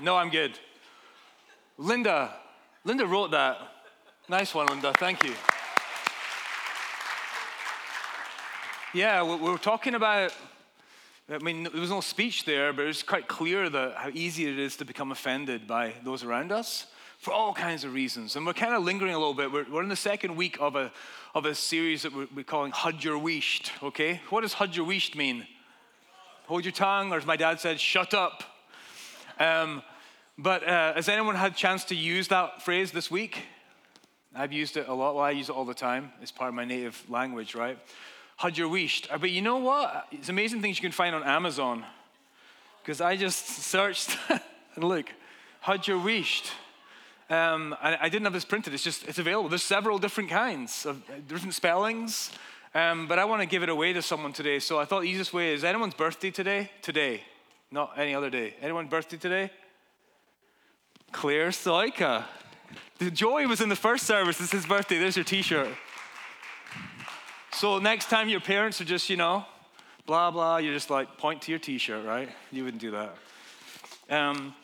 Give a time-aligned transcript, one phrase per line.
[0.00, 0.56] No, I'm good.
[1.76, 2.32] Linda,
[2.84, 3.58] Linda wrote that.
[4.28, 4.92] Nice one, Linda.
[4.92, 5.34] Thank you.
[8.94, 10.32] Yeah, we are talking about.
[11.28, 14.46] I mean, there was no speech there, but it was quite clear that how easy
[14.46, 16.86] it is to become offended by those around us
[17.18, 18.36] for all kinds of reasons.
[18.36, 19.50] And we're kind of lingering a little bit.
[19.52, 20.92] We're, we're in the second week of a,
[21.34, 23.18] of a series that we're, we're calling Haud Yer
[23.82, 24.20] okay?
[24.30, 24.84] What does Haud Yer
[25.16, 25.46] mean?
[26.46, 28.44] Hold your tongue, or as my dad said, shut up.
[29.38, 29.82] Um,
[30.38, 33.42] but uh, has anyone had a chance to use that phrase this week?
[34.34, 35.16] I've used it a lot.
[35.16, 36.12] Well, I use it all the time.
[36.22, 37.76] It's part of my native language, right?
[38.36, 39.12] Haud Yer Weesht.
[39.12, 40.06] Uh, but you know what?
[40.12, 41.84] It's amazing things you can find on Amazon.
[42.80, 45.06] Because I just searched and look,
[45.60, 46.50] Haud Yer Weesht.
[47.30, 48.72] Um, I, I, didn't have this printed.
[48.72, 49.48] It's just it's available.
[49.50, 52.30] There's several different kinds of uh, different spellings.
[52.74, 54.60] Um, but I want to give it away to someone today.
[54.60, 56.70] So I thought the easiest way is anyone's birthday today?
[56.80, 57.22] Today,
[57.72, 58.54] not any other day.
[58.62, 59.50] Anyone's birthday today?
[61.12, 62.24] Claire Soika.
[62.98, 64.40] The joy was in the first service.
[64.40, 64.98] It's his birthday.
[64.98, 65.68] There's your T-shirt.
[67.52, 69.44] So next time your parents are just, you know,
[70.06, 72.28] blah blah, you're just like point to your T-shirt, right?
[72.52, 73.14] You wouldn't do that.
[74.10, 74.54] Um,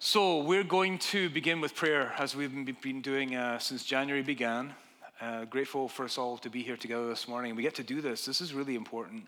[0.00, 4.74] so, we're going to begin with prayer as we've been doing uh, since January began.
[5.20, 7.56] Uh, grateful for us all to be here together this morning.
[7.56, 8.24] We get to do this.
[8.24, 9.26] This is really important.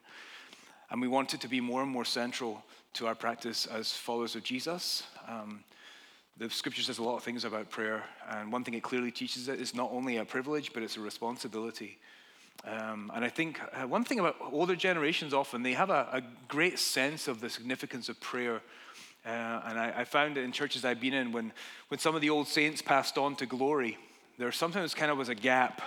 [0.91, 4.35] And we want it to be more and more central to our practice as followers
[4.35, 5.03] of Jesus.
[5.29, 5.65] Um,
[6.37, 8.05] the scripture says a lot of things about prayer.
[8.29, 11.01] And one thing it clearly teaches it is not only a privilege, but it's a
[11.01, 11.99] responsibility.
[12.65, 16.23] Um, and I think uh, one thing about older generations often, they have a, a
[16.49, 18.61] great sense of the significance of prayer
[19.25, 19.29] uh,
[19.67, 21.53] and I, I, found it in churches I've been in when,
[21.89, 23.99] when some of the old saints passed on to glory,
[24.39, 25.83] there sometimes kind of was a gap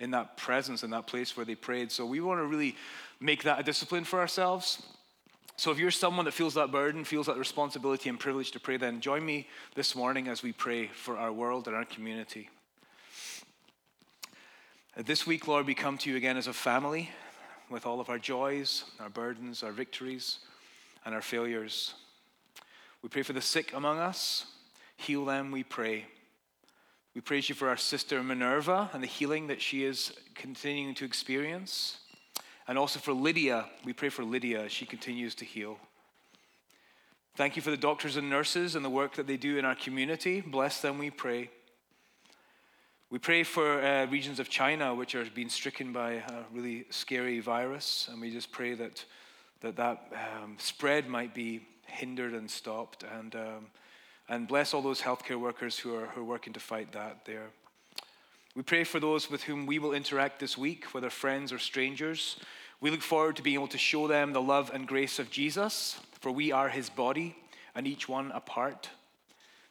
[0.00, 1.92] in that presence in that place where they prayed.
[1.92, 2.74] So we want to really
[3.20, 4.82] make that a discipline for ourselves.
[5.56, 8.76] So if you're someone that feels that burden, feels that responsibility and privilege to pray,
[8.78, 12.48] then join me this morning as we pray for our world and our community.
[14.96, 17.10] This week, Lord, we come to you again as a family
[17.70, 20.38] with all of our joys, our burdens, our victories,
[21.04, 21.94] and our failures.
[23.02, 24.46] We pray for the sick among us.
[24.96, 26.06] Heal them, we pray.
[27.14, 31.04] We praise you for our sister Minerva and the healing that she is continuing to
[31.04, 31.98] experience.
[32.68, 33.66] And also for Lydia.
[33.84, 35.78] We pray for Lydia as she continues to heal.
[37.34, 39.74] Thank you for the doctors and nurses and the work that they do in our
[39.74, 40.40] community.
[40.40, 41.50] Bless them, we pray.
[43.10, 47.40] We pray for uh, regions of China which are being stricken by a really scary
[47.40, 49.04] virus, and we just pray that
[49.62, 50.12] that, that
[50.42, 53.04] um, spread might be hindered and stopped.
[53.04, 53.66] And, um,
[54.28, 57.50] and bless all those healthcare workers who are, who are working to fight that there.
[58.54, 62.36] We pray for those with whom we will interact this week, whether friends or strangers.
[62.82, 65.98] We look forward to being able to show them the love and grace of Jesus,
[66.20, 67.34] for we are his body
[67.74, 68.90] and each one apart.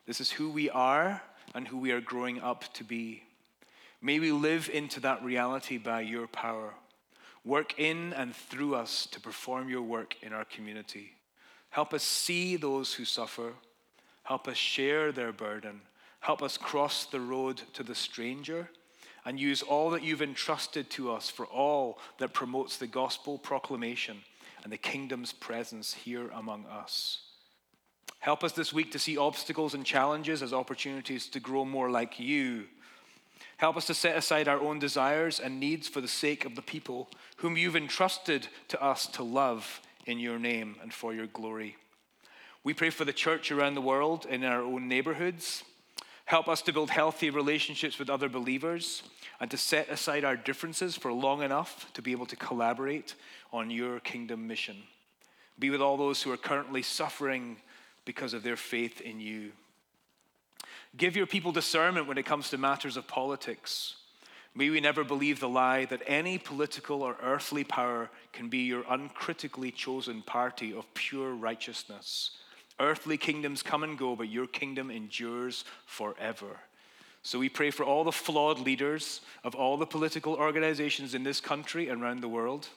[0.07, 1.21] This is who we are
[1.53, 3.23] and who we are growing up to be.
[4.01, 6.73] May we live into that reality by your power.
[7.45, 11.13] Work in and through us to perform your work in our community.
[11.69, 13.53] Help us see those who suffer.
[14.23, 15.81] Help us share their burden.
[16.21, 18.69] Help us cross the road to the stranger
[19.25, 24.17] and use all that you've entrusted to us for all that promotes the gospel proclamation
[24.63, 27.19] and the kingdom's presence here among us.
[28.19, 32.19] Help us this week to see obstacles and challenges as opportunities to grow more like
[32.19, 32.65] you.
[33.57, 36.61] Help us to set aside our own desires and needs for the sake of the
[36.61, 41.77] people whom you've entrusted to us to love in your name and for your glory.
[42.63, 45.63] We pray for the church around the world and in our own neighborhoods.
[46.25, 49.03] Help us to build healthy relationships with other believers
[49.39, 53.15] and to set aside our differences for long enough to be able to collaborate
[53.51, 54.77] on your kingdom mission.
[55.59, 57.57] Be with all those who are currently suffering
[58.05, 59.51] because of their faith in you.
[60.97, 63.95] Give your people discernment when it comes to matters of politics.
[64.53, 68.83] May we never believe the lie that any political or earthly power can be your
[68.89, 72.31] uncritically chosen party of pure righteousness.
[72.81, 76.57] Earthly kingdoms come and go, but your kingdom endures forever.
[77.21, 81.39] So we pray for all the flawed leaders of all the political organizations in this
[81.39, 82.69] country and around the world.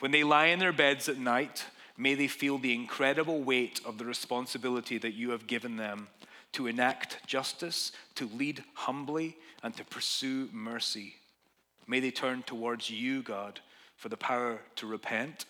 [0.00, 1.64] When they lie in their beds at night,
[1.96, 6.08] may they feel the incredible weight of the responsibility that you have given them
[6.52, 11.14] to enact justice, to lead humbly, and to pursue mercy.
[11.86, 13.60] May they turn towards you, God,
[13.96, 15.46] for the power to repent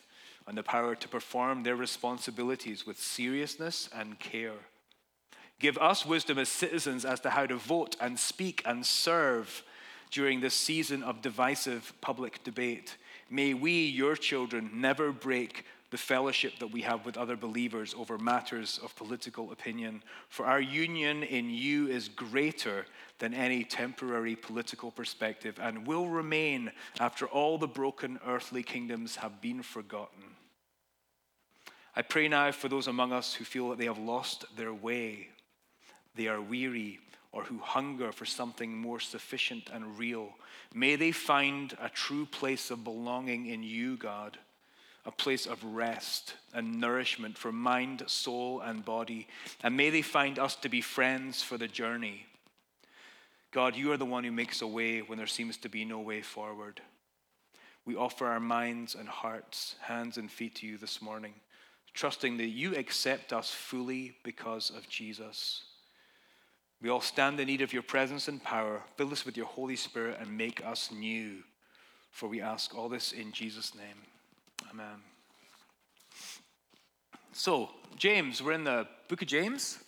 [0.46, 4.66] and the power to perform their responsibilities with seriousness and care.
[5.58, 9.62] Give us wisdom as citizens as to how to vote and speak and serve
[10.10, 12.96] during this season of divisive public debate.
[13.30, 18.16] May we, your children, never break the fellowship that we have with other believers over
[18.16, 20.02] matters of political opinion.
[20.30, 22.86] For our union in you is greater
[23.18, 29.42] than any temporary political perspective and will remain after all the broken earthly kingdoms have
[29.42, 30.22] been forgotten.
[31.94, 35.28] I pray now for those among us who feel that they have lost their way,
[36.14, 37.00] they are weary,
[37.32, 40.30] or who hunger for something more sufficient and real.
[40.72, 44.38] May they find a true place of belonging in you, God,
[45.04, 49.26] a place of rest and nourishment for mind, soul, and body.
[49.62, 52.26] And may they find us to be friends for the journey.
[53.50, 56.00] God, you are the one who makes a way when there seems to be no
[56.00, 56.80] way forward.
[57.84, 61.34] We offer our minds and hearts, hands and feet to you this morning
[61.94, 65.64] trusting that you accept us fully because of Jesus.
[66.80, 68.82] We all stand in need of your presence and power.
[68.96, 71.42] Fill us with your Holy Spirit and make us new.
[72.10, 74.11] For we ask all this in Jesus' name.
[74.72, 74.86] Amen.
[77.34, 79.78] So, James, we're in the book of James.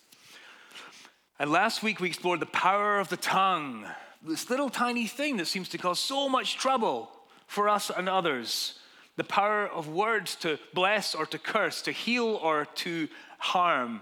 [1.39, 3.87] And last week we explored the power of the tongue,
[4.21, 7.09] this little tiny thing that seems to cause so much trouble
[7.47, 8.77] for us and others
[9.15, 13.07] the power of words to bless or to curse, to heal or to
[13.39, 14.01] harm.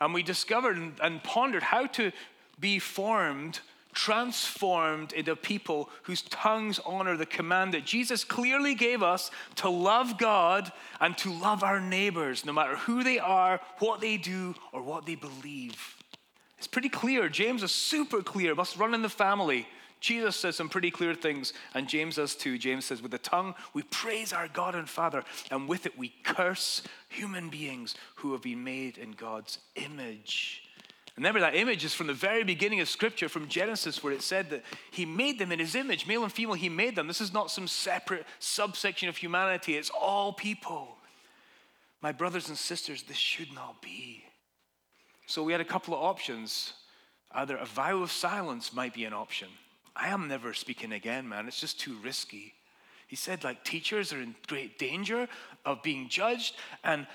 [0.00, 2.10] And we discovered and, pondered how to
[2.58, 3.60] be formed,
[3.92, 10.18] transformed into people whose tongues honor the command that Jesus clearly gave us to love
[10.18, 10.70] God
[11.00, 15.06] and to love our neighbors, no matter who they are, what they do, or what
[15.06, 15.96] they believe.
[16.58, 17.28] It's pretty clear.
[17.28, 19.66] James is super clear, must run in the family.
[20.00, 22.56] Jesus says some pretty clear things, and James does too.
[22.56, 26.14] James says, With the tongue we praise our God and Father, and with it we
[26.22, 30.67] curse human beings who have been made in God's image.
[31.18, 34.50] Remember, that image is from the very beginning of Scripture, from Genesis, where it said
[34.50, 34.62] that
[34.92, 37.08] He made them in His image, male and female, He made them.
[37.08, 40.96] This is not some separate subsection of humanity, it's all people.
[42.00, 44.22] My brothers and sisters, this should not be.
[45.26, 46.74] So we had a couple of options.
[47.32, 49.48] Either a vow of silence might be an option.
[49.96, 51.48] I am never speaking again, man.
[51.48, 52.54] It's just too risky.
[53.08, 55.28] He said, like, teachers are in great danger
[55.64, 56.54] of being judged,
[56.84, 57.08] and,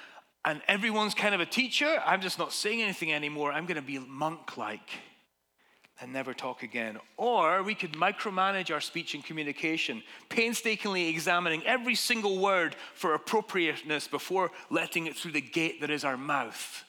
[0.45, 2.01] and everyone's kind of a teacher.
[2.05, 3.51] I'm just not saying anything anymore.
[3.51, 4.89] I'm going to be monk like
[6.01, 6.97] and never talk again.
[7.15, 14.07] Or we could micromanage our speech and communication, painstakingly examining every single word for appropriateness
[14.07, 16.83] before letting it through the gate that is our mouth.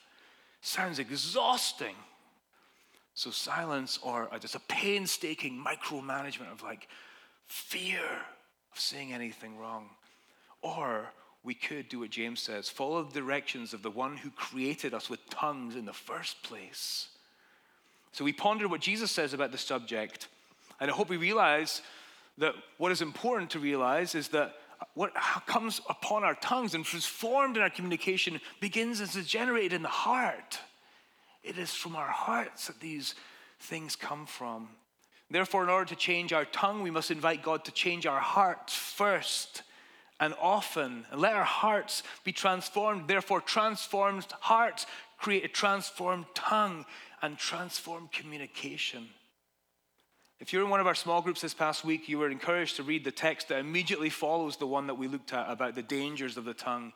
[0.61, 1.95] Sounds exhausting.
[3.17, 6.89] So, silence or just a painstaking micromanagement of like
[7.47, 8.03] fear
[8.73, 9.91] of saying anything wrong.
[10.62, 11.12] Or
[11.44, 15.11] we could do what James says follow the directions of the one who created us
[15.11, 17.08] with tongues in the first place.
[18.12, 20.29] So, we ponder what Jesus says about the subject.
[20.81, 21.82] And I hope we realize
[22.38, 24.55] that what is important to realize is that
[24.94, 25.14] what
[25.46, 29.82] comes upon our tongues and is formed in our communication begins as is generated in
[29.82, 30.58] the heart.
[31.43, 33.14] It is from our hearts that these
[33.61, 34.69] things come from.
[35.31, 38.75] Therefore, in order to change our tongue, we must invite God to change our hearts
[38.75, 39.62] first
[40.20, 43.08] and often, and let our hearts be transformed.
[43.08, 44.87] Therefore, transformed hearts
[45.19, 46.84] create a transformed tongue
[47.22, 49.08] and transformed communication.
[50.40, 52.82] If you're in one of our small groups this past week, you were encouraged to
[52.82, 56.37] read the text that immediately follows the one that we looked at about the dangers
[56.37, 56.93] of the tongue.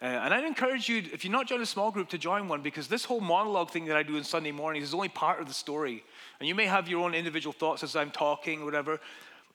[0.00, 2.62] Uh, and I'd encourage you, if you're not joined a small group, to join one
[2.62, 5.48] because this whole monologue thing that I do on Sunday mornings is only part of
[5.48, 6.04] the story.
[6.38, 9.00] And you may have your own individual thoughts as I'm talking, whatever.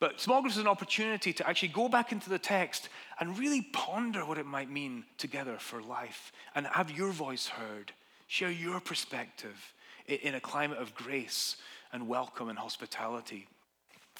[0.03, 2.89] But small groups is an opportunity to actually go back into the text
[3.21, 7.93] and really ponder what it might mean together for life and have your voice heard,
[8.27, 9.73] share your perspective
[10.05, 11.55] in a climate of grace
[11.93, 13.47] and welcome and hospitality.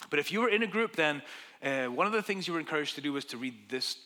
[0.10, 1.22] But if you were in a group, then
[1.62, 3.98] uh, one of the things you were encouraged to do was to read this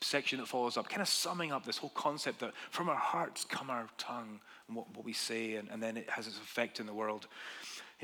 [0.00, 3.44] section that follows up, kind of summing up this whole concept that from our hearts
[3.44, 6.80] come our tongue and what, what we say, and, and then it has its effect
[6.80, 7.28] in the world.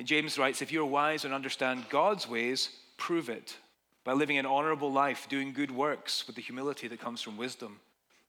[0.01, 3.59] And James writes If you're wise and understand God's ways, prove it
[4.03, 7.81] by living an honorable life, doing good works with the humility that comes from wisdom.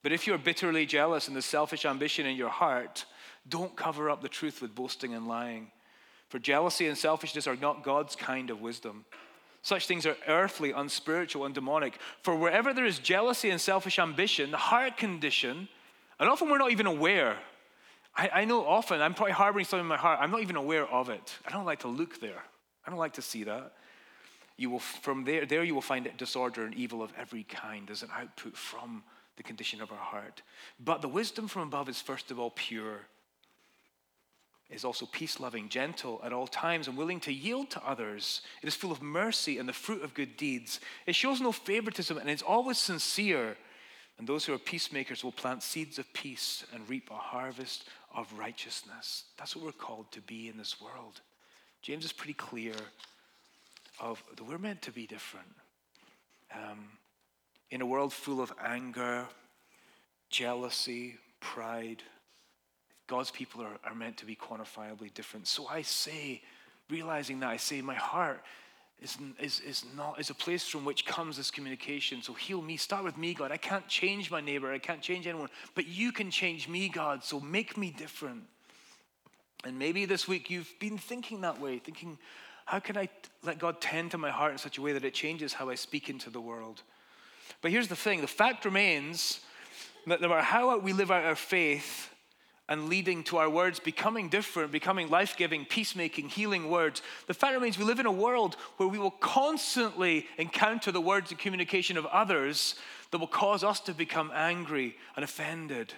[0.03, 3.05] But if you're bitterly jealous and the selfish ambition in your heart,
[3.47, 5.71] don't cover up the truth with boasting and lying.
[6.27, 9.05] For jealousy and selfishness are not God's kind of wisdom.
[9.61, 11.99] Such things are earthly, unspiritual, and demonic.
[12.21, 15.69] For wherever there is jealousy and selfish ambition, the heart condition,
[16.19, 17.37] and often we're not even aware.
[18.15, 20.19] I, I know often I'm probably harboring something in my heart.
[20.21, 21.37] I'm not even aware of it.
[21.45, 22.43] I don't like to look there.
[22.85, 23.73] I don't like to see that.
[24.57, 28.03] You will, from there, there you will find disorder and evil of every kind as
[28.03, 29.03] an output from
[29.37, 30.41] the condition of our heart.
[30.79, 33.01] But the wisdom from above is first of all pure
[34.71, 38.41] is also peace loving, gentle at all times, and willing to yield to others.
[38.61, 40.79] It is full of mercy and the fruit of good deeds.
[41.05, 43.57] It shows no favoritism and it's always sincere.
[44.17, 48.31] And those who are peacemakers will plant seeds of peace and reap a harvest of
[48.37, 49.25] righteousness.
[49.37, 51.21] That's what we're called to be in this world.
[51.81, 52.73] James is pretty clear
[53.99, 55.47] of that we're meant to be different.
[56.53, 56.89] Um,
[57.69, 59.25] in a world full of anger,
[60.29, 62.03] jealousy, pride,
[63.07, 65.47] God's people are, are meant to be quantifiably different.
[65.47, 66.41] So I say,
[66.89, 68.41] realizing that, I say, my heart
[69.01, 72.21] is, is, is not is a place from which comes this communication.
[72.21, 72.77] So heal me.
[72.77, 73.51] Start with me, God.
[73.51, 74.71] I can't change my neighbor.
[74.71, 75.49] I can't change anyone.
[75.73, 77.23] But you can change me, God.
[77.23, 78.43] So make me different.
[79.63, 82.17] And maybe this week you've been thinking that way, thinking,
[82.65, 83.09] how can I
[83.43, 85.75] let God tend to my heart in such a way that it changes how I
[85.75, 86.83] speak into the world?
[87.61, 89.41] But here's the thing the fact remains
[90.07, 92.10] that no matter how we live out our faith,
[92.71, 97.01] and leading to our words becoming different, becoming life giving, peacemaking, healing words.
[97.27, 101.31] The fact remains we live in a world where we will constantly encounter the words
[101.31, 102.75] and communication of others
[103.11, 105.93] that will cause us to become angry and offended.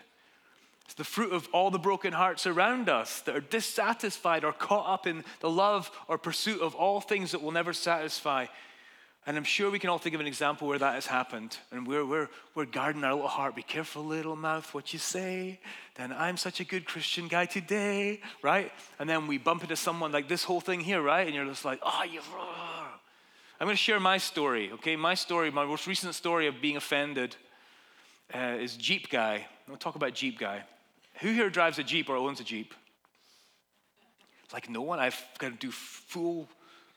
[0.85, 4.91] It's the fruit of all the broken hearts around us that are dissatisfied or caught
[4.91, 8.47] up in the love or pursuit of all things that will never satisfy.
[9.25, 11.57] And I'm sure we can all think of an example where that has happened.
[11.71, 13.55] And we're, we're, we're guarding our little heart.
[13.55, 15.61] Be careful, little mouth, what you say.
[15.95, 18.71] Then I'm such a good Christian guy today, right?
[18.99, 21.25] And then we bump into someone like this whole thing here, right?
[21.25, 22.19] And you're just like, oh, you.
[23.59, 24.97] I'm going to share my story, okay?
[24.97, 27.37] My story, my most recent story of being offended
[28.33, 29.45] uh, is Jeep Guy.
[29.69, 30.63] We'll talk about Jeep Guy.
[31.21, 32.73] Who here drives a Jeep or owns a Jeep?
[34.51, 34.99] Like no one.
[34.99, 36.49] I've got to do full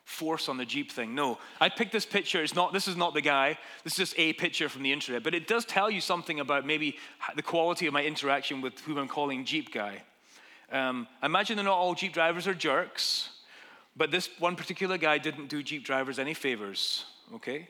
[0.06, 1.16] force on the Jeep thing.
[1.16, 2.40] No, I picked this picture.
[2.40, 3.58] It's not, this is not the guy.
[3.82, 5.24] This is just a picture from the internet.
[5.24, 6.96] But it does tell you something about maybe
[7.34, 10.04] the quality of my interaction with who I'm calling Jeep guy.
[10.70, 13.30] Um, I imagine that not all Jeep drivers are jerks,
[13.96, 17.68] but this one particular guy didn't do Jeep drivers any favors, okay?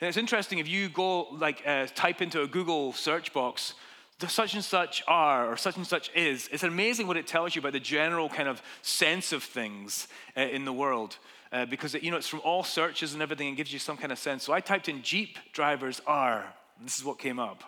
[0.00, 3.74] And it's interesting if you go, like, uh, type into a Google search box,
[4.20, 7.56] the such and such are or such and such is, it's amazing what it tells
[7.56, 10.06] you about the general kind of sense of things
[10.36, 11.18] uh, in the world
[11.52, 13.96] uh, because it, you know it's from all searches and everything and gives you some
[13.96, 14.44] kind of sense.
[14.44, 16.44] So I typed in Jeep drivers are.
[16.82, 17.62] This is what came up.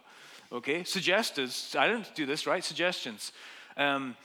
[0.50, 1.74] Okay, suggestions.
[1.78, 2.64] I didn't do this, right?
[2.64, 3.32] Suggestions.
[3.76, 4.16] Um,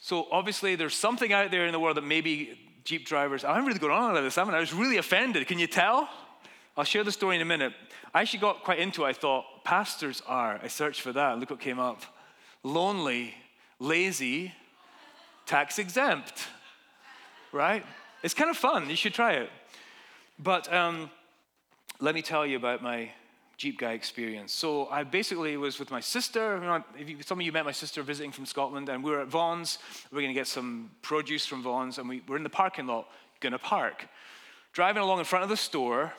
[0.00, 3.44] so obviously there's something out there in the world that maybe Jeep drivers.
[3.44, 4.38] I'm really going on about this.
[4.38, 5.46] I mean, I was really offended.
[5.46, 6.08] Can you tell?
[6.76, 7.72] I'll share the story in a minute.
[8.14, 9.08] I actually got quite into it.
[9.08, 10.60] I thought, pastors are.
[10.62, 11.38] I searched for that.
[11.38, 12.02] Look what came up
[12.62, 13.34] lonely,
[13.78, 14.52] lazy,
[15.46, 16.46] tax exempt.
[17.52, 17.84] Right?
[18.26, 18.90] It's kind of fun.
[18.90, 19.48] You should try it.
[20.36, 21.10] But um,
[22.00, 23.12] let me tell you about my
[23.56, 24.52] Jeep guy experience.
[24.52, 26.82] So I basically was with my sister.
[27.24, 29.78] Some of you met my sister visiting from Scotland, and we were at Vons.
[30.10, 32.88] We are going to get some produce from Vons, and we were in the parking
[32.88, 33.06] lot,
[33.38, 34.08] going to park.
[34.72, 36.12] Driving along in front of the store,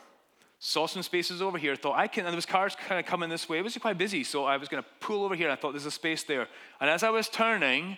[0.59, 1.75] saw some spaces over here.
[1.75, 3.57] Thought I can, and there was cars kind of coming this way.
[3.57, 5.49] It was quite busy, so I was going to pull over here.
[5.49, 6.47] I thought there's a space there.
[6.79, 7.97] And as I was turning,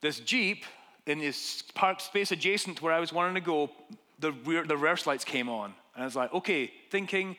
[0.00, 0.64] this Jeep
[1.08, 3.70] in this park space adjacent to where I was wanting to go,
[4.18, 5.72] the, rear, the reverse lights came on.
[5.94, 7.36] And I was like, okay, thinking,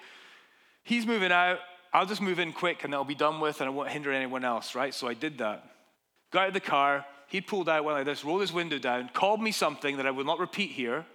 [0.83, 1.59] he's moving out.
[1.93, 4.43] I'll just move in quick and I'll be done with, and I won't hinder anyone
[4.43, 4.93] else, right?
[4.93, 5.63] So I did that.
[6.31, 7.05] Got out of the car.
[7.27, 10.11] He pulled out one like this, rolled his window down, called me something that I
[10.11, 11.05] will not repeat here,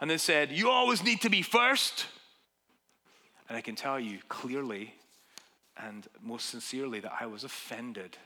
[0.00, 2.06] and then said, You always need to be first.
[3.48, 4.92] And I can tell you clearly
[5.78, 8.16] and most sincerely that I was offended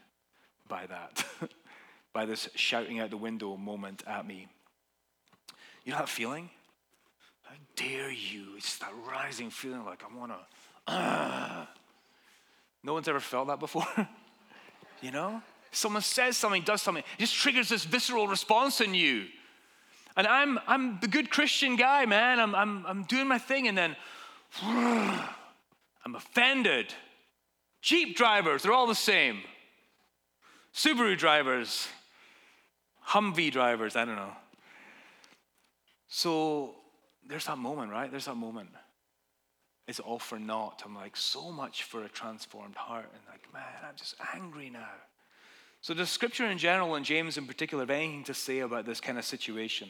[0.66, 1.24] by that.
[2.12, 4.48] by this shouting out the window moment at me.
[5.84, 6.50] You know that feeling?
[7.42, 8.54] How dare you?
[8.56, 10.92] It's that rising feeling like I want to.
[10.92, 11.66] Uh.
[12.82, 13.86] No one's ever felt that before.
[15.00, 15.42] you know?
[15.72, 19.26] Someone says something, does something, it just triggers this visceral response in you.
[20.16, 22.40] And I'm, I'm the good Christian guy, man.
[22.40, 23.96] I'm, I'm, I'm doing my thing, and then
[24.62, 26.92] I'm offended.
[27.82, 29.40] Jeep drivers, they're all the same.
[30.74, 31.88] Subaru drivers,
[33.10, 34.32] Humvee drivers, I don't know.
[36.08, 36.74] So
[37.26, 38.10] there's that moment, right?
[38.10, 38.70] There's that moment.
[39.88, 40.82] It's all for naught.
[40.84, 43.06] I'm like, so much for a transformed heart.
[43.12, 44.88] And like, man, I'm just angry now.
[45.80, 49.00] So does scripture in general and James in particular have anything to say about this
[49.00, 49.88] kind of situation?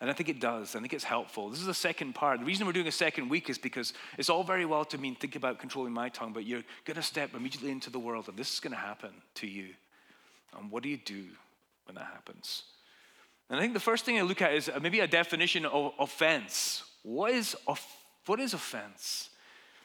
[0.00, 0.76] And I think it does.
[0.76, 1.50] I think it's helpful.
[1.50, 2.38] This is the second part.
[2.38, 5.16] The reason we're doing a second week is because it's all very well to mean
[5.16, 8.36] think about controlling my tongue, but you're going to step immediately into the world, and
[8.36, 9.74] this is going to happen to you.
[10.56, 11.24] And what do you do?
[11.88, 12.62] When that happens.
[13.50, 16.84] And I think the first thing I look at is maybe a definition of offense.
[17.02, 17.56] What is,
[18.26, 19.30] what is offense?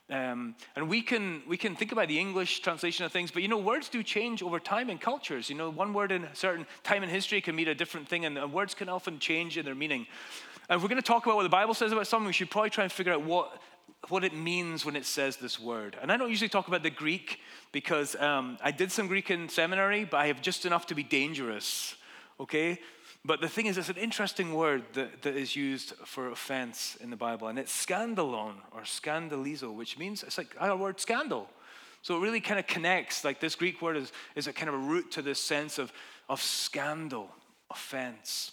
[0.10, 3.48] Um, and we can, we can think about the English translation of things, but you
[3.48, 5.50] know, words do change over time in cultures.
[5.50, 8.25] You know, one word in a certain time in history can mean a different thing,
[8.25, 10.05] and, and words can often change in their meaning.
[10.69, 12.51] And if we're going to talk about what the Bible says about something, we should
[12.51, 13.62] probably try and figure out what
[14.10, 15.98] what it means when it says this word.
[16.01, 17.39] And I don't usually talk about the Greek
[17.72, 21.03] because um, I did some Greek in seminary, but I have just enough to be
[21.03, 21.95] dangerous,
[22.39, 22.79] okay?
[23.25, 27.10] But the thing is, it's an interesting word that, that is used for offense in
[27.10, 31.50] the Bible, and it's scandalon or scandalizo, which means it's like our word scandal.
[32.01, 34.75] So it really kind of connects, like this Greek word is, is a kind of
[34.75, 35.93] a root to this sense of,
[36.27, 37.29] of scandal,
[37.72, 38.51] offense.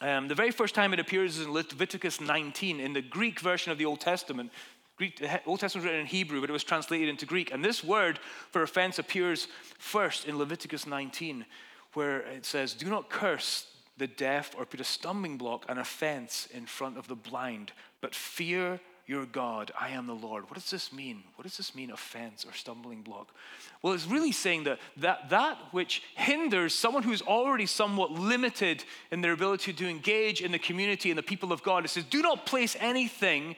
[0.00, 3.70] Um, the very first time it appears is in Leviticus 19 in the Greek version
[3.70, 4.50] of the Old Testament.
[4.96, 7.52] Greek, the Old Testament was written in Hebrew, but it was translated into Greek.
[7.52, 8.18] And this word
[8.50, 11.44] for offense appears first in Leviticus 19,
[11.92, 13.66] where it says, Do not curse
[13.98, 18.14] the deaf or put a stumbling block, an offense in front of the blind, but
[18.14, 19.72] fear your God.
[19.78, 20.44] I am the Lord.
[20.44, 21.24] What does this mean?
[21.34, 23.34] What does this mean, offense or stumbling block?
[23.82, 29.20] Well, it's really saying that that, that which hinders someone who's already somewhat limited in
[29.20, 32.22] their ability to engage in the community and the people of God, it says, do
[32.22, 33.56] not place anything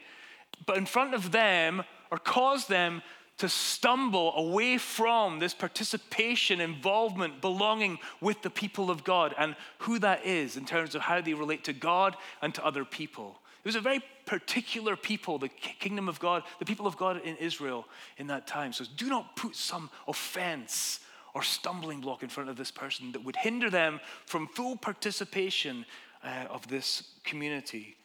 [0.65, 3.03] but in front of them or cause them
[3.37, 9.99] to stumble away from this participation, involvement, belonging with the people of God and who
[9.99, 13.42] that is in terms of how they relate to God and to other people.
[13.65, 17.37] It was a very particular people, the kingdom of God, the people of God in
[17.37, 18.73] Israel in that time.
[18.73, 21.01] So do not put some offense
[21.35, 25.87] or stumbling block in front of this person that would hinder them from full participation
[26.25, 27.97] uh, of this community.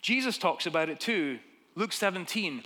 [0.00, 1.38] Jesus talks about it too.
[1.74, 2.62] Luke 17.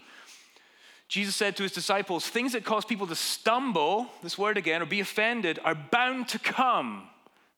[1.08, 4.86] Jesus said to his disciples, Things that cause people to stumble, this word again, or
[4.86, 7.08] be offended, are bound to come.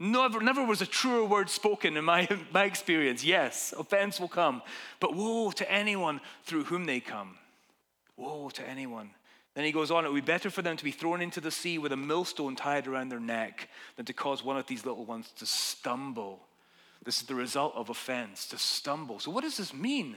[0.00, 3.24] Never, never was a truer word spoken in my, my experience.
[3.24, 4.62] Yes, offense will come,
[5.00, 7.36] but woe to anyone through whom they come.
[8.16, 9.10] Woe to anyone.
[9.54, 11.50] Then he goes on, it would be better for them to be thrown into the
[11.50, 15.04] sea with a millstone tied around their neck than to cause one of these little
[15.04, 16.40] ones to stumble.
[17.04, 19.18] This is the result of offense, to stumble.
[19.18, 20.16] So, what does this mean?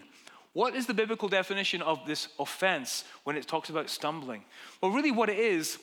[0.54, 4.44] What is the biblical definition of this offense when it talks about stumbling?
[4.82, 5.80] Well, really, what it is,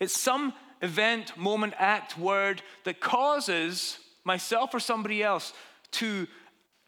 [0.00, 5.52] it's some event, moment, act, word that causes myself or somebody else
[5.92, 6.26] to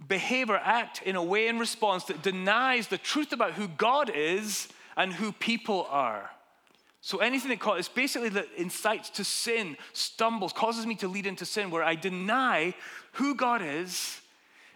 [0.08, 4.10] behave or act in a way in response that denies the truth about who God
[4.14, 6.30] is and who people are.
[7.00, 11.44] So anything that causes, basically that incites to sin, stumbles, causes me to lead into
[11.44, 12.74] sin, where I deny
[13.12, 14.20] who God is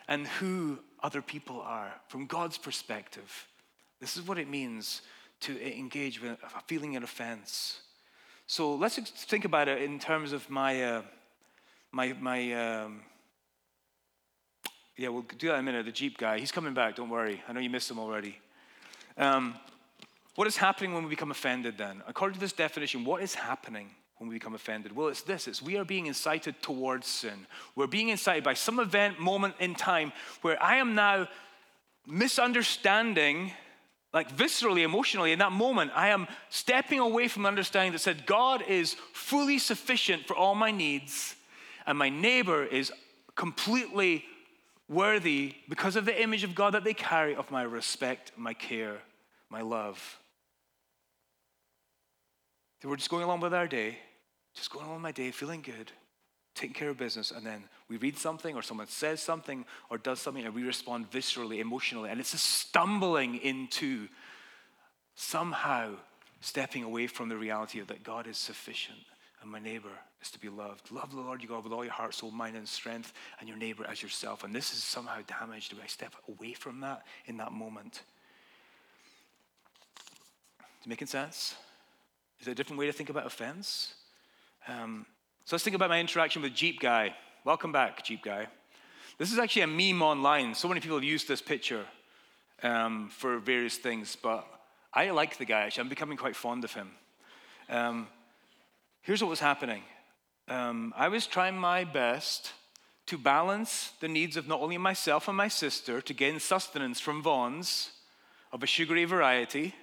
[0.06, 3.48] and who other people are from God's perspective.
[4.00, 5.02] This is what it means
[5.40, 7.80] to engage with a feeling of offense.
[8.50, 11.02] So let's think about it in terms of my, uh,
[11.92, 13.02] my, my um,
[14.96, 15.86] yeah, we'll do that in a minute.
[15.86, 17.40] The Jeep guy, he's coming back, don't worry.
[17.46, 18.40] I know you missed him already.
[19.16, 19.54] Um,
[20.34, 22.02] what is happening when we become offended then?
[22.08, 24.96] According to this definition, what is happening when we become offended?
[24.96, 27.46] Well, it's this it's we are being incited towards sin.
[27.76, 31.28] We're being incited by some event, moment in time where I am now
[32.04, 33.52] misunderstanding
[34.12, 38.62] like viscerally, emotionally, in that moment, I am stepping away from understanding that said, God
[38.62, 41.36] is fully sufficient for all my needs,
[41.86, 42.92] and my neighbor is
[43.36, 44.24] completely
[44.88, 48.98] worthy because of the image of God that they carry of my respect, my care,
[49.48, 50.18] my love.
[52.82, 53.98] Were just going along with our day,
[54.54, 55.92] just going along with my day, feeling good,
[56.60, 60.20] taking care of business, and then we read something or someone says something or does
[60.20, 64.08] something and we respond viscerally, emotionally, and it's a stumbling into
[65.14, 65.94] somehow
[66.40, 68.98] stepping away from the reality of that God is sufficient
[69.42, 69.90] and my neighbor
[70.22, 70.90] is to be loved.
[70.90, 73.56] Love the Lord your God with all your heart, soul, mind, and strength, and your
[73.56, 74.44] neighbor as yourself.
[74.44, 75.70] And this is somehow damaged.
[75.70, 78.02] Do I step away from that in that moment?
[80.80, 81.54] Is it making sense?
[82.38, 83.94] Is there a different way to think about offense?
[84.68, 85.06] Um,
[85.50, 87.12] so let's think about my interaction with Jeep Guy.
[87.44, 88.46] Welcome back, Jeep Guy.
[89.18, 90.54] This is actually a meme online.
[90.54, 91.84] So many people have used this picture
[92.62, 94.46] um, for various things, but
[94.94, 95.62] I like the guy.
[95.62, 96.92] Actually, I'm becoming quite fond of him.
[97.68, 98.06] Um,
[99.02, 99.82] here's what was happening
[100.46, 102.52] um, I was trying my best
[103.06, 107.24] to balance the needs of not only myself and my sister to gain sustenance from
[107.24, 107.90] Vons
[108.52, 109.74] of a sugary variety,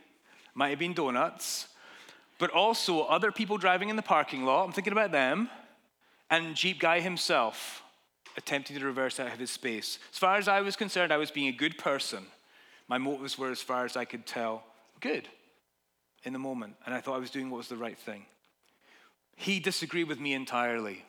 [0.56, 1.68] might have been donuts,
[2.38, 4.66] but also other people driving in the parking lot.
[4.66, 5.50] I'm thinking about them,
[6.30, 7.84] and Jeep Guy himself
[8.38, 9.98] attempting to reverse out of his space.
[10.12, 12.26] As far as I was concerned, I was being a good person.
[12.88, 14.64] My motives were, as far as I could tell,
[15.00, 15.28] good
[16.24, 18.26] in the moment, and I thought I was doing what was the right thing.
[19.36, 21.06] He disagreed with me entirely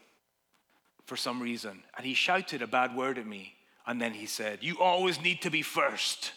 [1.07, 3.55] for some reason, and he shouted a bad word at me,
[3.87, 6.33] and then he said, You always need to be first.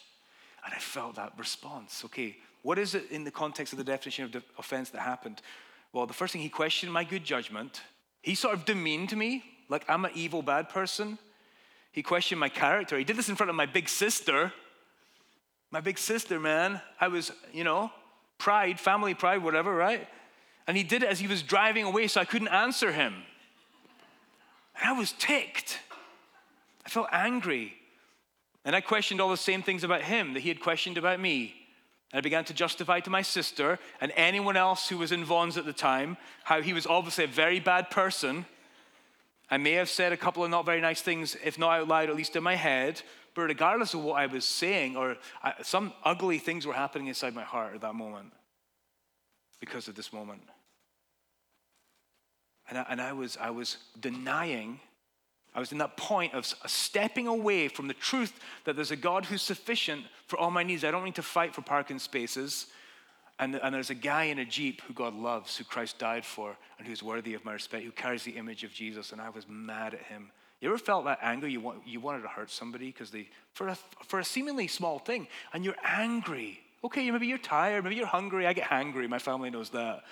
[0.64, 2.04] And I felt that response.
[2.06, 5.42] Okay, what is it in the context of the definition of offense that happened?
[5.94, 7.82] Well, the first thing he questioned my good judgment.
[8.22, 11.18] He sort of demeaned me, like I'm an evil, bad person.
[11.92, 12.98] He questioned my character.
[12.98, 14.54] He did this in front of my big sister.
[15.72, 16.82] My big sister, man.
[17.00, 17.92] I was, you know,
[18.38, 20.08] pride, family pride, whatever, right?
[20.68, 23.16] And he did it as he was driving away, so I couldn't answer him.
[24.80, 25.80] And I was ticked.
[26.86, 27.74] I felt angry.
[28.64, 31.56] And I questioned all the same things about him that he had questioned about me.
[32.12, 35.58] And I began to justify to my sister and anyone else who was in Vons
[35.58, 38.46] at the time how he was obviously a very bad person.
[39.50, 42.10] I may have said a couple of not very nice things, if not out loud,
[42.10, 43.02] at least in my head.
[43.34, 47.34] But regardless of what I was saying, or I, some ugly things were happening inside
[47.34, 48.34] my heart at that moment
[49.60, 50.42] because of this moment.
[52.70, 54.80] And I, and I, was, I was denying,
[55.54, 59.26] I was in that point of stepping away from the truth that there's a God
[59.26, 60.86] who's sufficient for all my needs.
[60.86, 62.68] I don't need to fight for parking spaces.
[63.38, 66.56] And, and there's a guy in a Jeep who God loves, who Christ died for,
[66.78, 69.12] and who's worthy of my respect, who carries the image of Jesus.
[69.12, 70.32] And I was mad at him.
[70.62, 71.48] You ever felt that anger?
[71.48, 75.00] You, want, you wanted to hurt somebody because they, for a, for a seemingly small
[75.00, 76.60] thing, and you're angry.
[76.84, 78.46] Okay, maybe you're tired, maybe you're hungry.
[78.46, 80.04] I get hangry, my family knows that.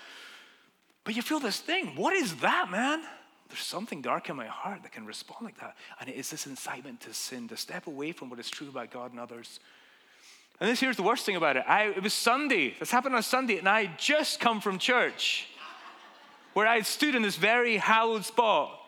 [1.04, 1.94] But you feel this thing.
[1.96, 3.02] What is that, man?
[3.50, 5.76] There's something dark in my heart that can respond like that.
[6.00, 8.90] And it is this incitement to sin, to step away from what is true about
[8.90, 9.60] God and others.
[10.60, 11.64] And this here's the worst thing about it.
[11.66, 12.74] I, it was Sunday.
[12.78, 15.48] This happened on Sunday, and I had just come from church
[16.52, 18.78] where I had stood in this very hallowed spot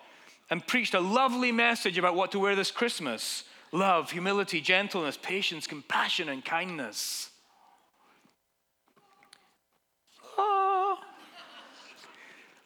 [0.51, 5.66] and preached a lovely message about what to wear this Christmas love, humility, gentleness, patience,
[5.66, 7.31] compassion, and kindness.
[10.37, 10.98] Ah.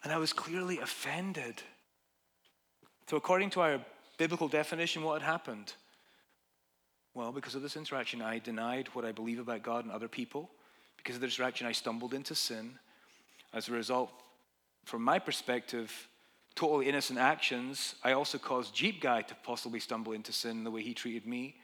[0.03, 1.63] And I was clearly offended.
[3.09, 3.79] So, according to our
[4.17, 5.73] biblical definition, what had happened?
[7.13, 10.49] Well, because of this interaction, I denied what I believe about God and other people.
[10.97, 12.77] Because of this interaction, I stumbled into sin.
[13.53, 14.11] As a result,
[14.83, 16.09] from my perspective,
[16.53, 20.81] totally innocent actions, I also caused Jeep Guy to possibly stumble into sin the way
[20.81, 21.55] he treated me,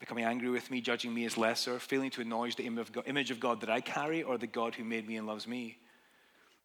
[0.00, 2.66] becoming angry with me, judging me as lesser, failing to acknowledge the
[3.06, 5.78] image of God that I carry or the God who made me and loves me.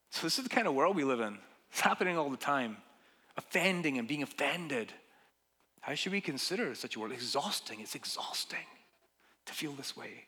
[0.09, 1.37] So, this is the kind of world we live in.
[1.71, 2.77] It's happening all the time.
[3.37, 4.91] Offending and being offended.
[5.81, 7.11] How should we consider such a world?
[7.11, 7.79] Exhausting.
[7.79, 8.65] It's exhausting
[9.45, 10.25] to feel this way.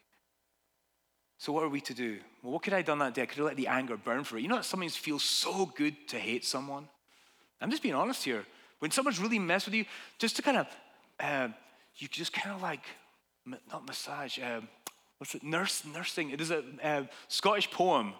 [1.38, 2.19] So, what are we to do?
[2.43, 3.22] Well, what could I have done that day?
[3.22, 4.41] I could have let the anger burn for it.
[4.41, 6.88] You know that sometimes feels so good to hate someone?
[7.62, 8.45] I'm just being honest here.
[8.80, 9.86] When someone's really messed with you,
[10.17, 10.67] just to kind of,
[11.19, 11.50] uh,
[11.98, 12.84] you just kind of like,
[13.45, 14.62] not massage, uh,
[15.17, 16.32] what's it, nurse, nursing.
[16.32, 18.13] It is a uh, Scottish poem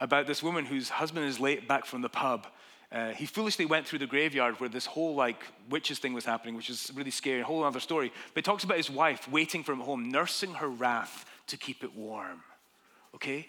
[0.00, 2.46] about this woman whose husband is late back from the pub.
[2.92, 6.56] Uh, he foolishly went through the graveyard where this whole like witches thing was happening,
[6.56, 8.12] which is really scary, a whole other story.
[8.34, 11.84] But he talks about his wife waiting for him home, nursing her wrath to keep
[11.84, 12.42] it warm.
[13.14, 13.48] Okay?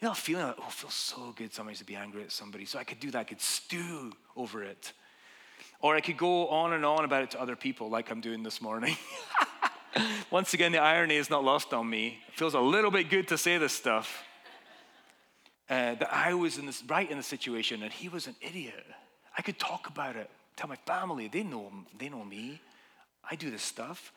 [0.00, 2.66] You know, feeling like, oh, it feels so good sometimes to be angry at somebody.
[2.66, 4.92] So I could do that, I could stew over it.
[5.80, 8.44] Or I could go on and on about it to other people, like I'm doing
[8.44, 8.96] this morning.
[10.30, 12.18] Once again, the irony is not lost on me.
[12.28, 14.22] It feels a little bit good to say this stuff
[15.70, 18.86] uh, that I was in this, right in the situation and he was an idiot.
[19.36, 22.60] I could talk about it, tell my family, they know, they know me.
[23.30, 24.12] I do this stuff.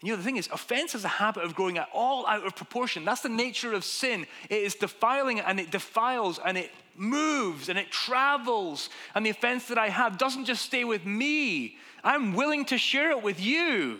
[0.00, 2.54] And you know, the thing is, offense is a habit of growing all out of
[2.54, 3.04] proportion.
[3.04, 4.26] That's the nature of sin.
[4.48, 8.90] It is defiling and it defiles and it moves and it travels.
[9.14, 13.10] And the offense that I have doesn't just stay with me, I'm willing to share
[13.10, 13.98] it with you.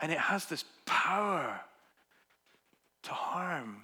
[0.00, 1.60] And it has this power
[3.02, 3.82] to harm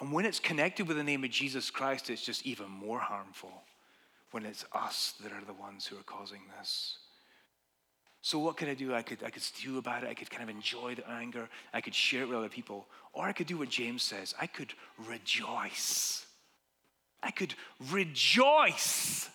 [0.00, 3.62] and when it's connected with the name of Jesus Christ, it's just even more harmful
[4.30, 6.98] when it's us that are the ones who are causing this.
[8.22, 8.94] So what could I do?
[8.94, 10.10] I could, I could stew about it.
[10.10, 11.48] I could kind of enjoy the anger.
[11.72, 12.86] I could share it with other people.
[13.12, 14.34] Or I could do what James says.
[14.40, 14.72] I could
[15.08, 16.26] rejoice.
[17.22, 17.54] I could
[17.90, 19.28] rejoice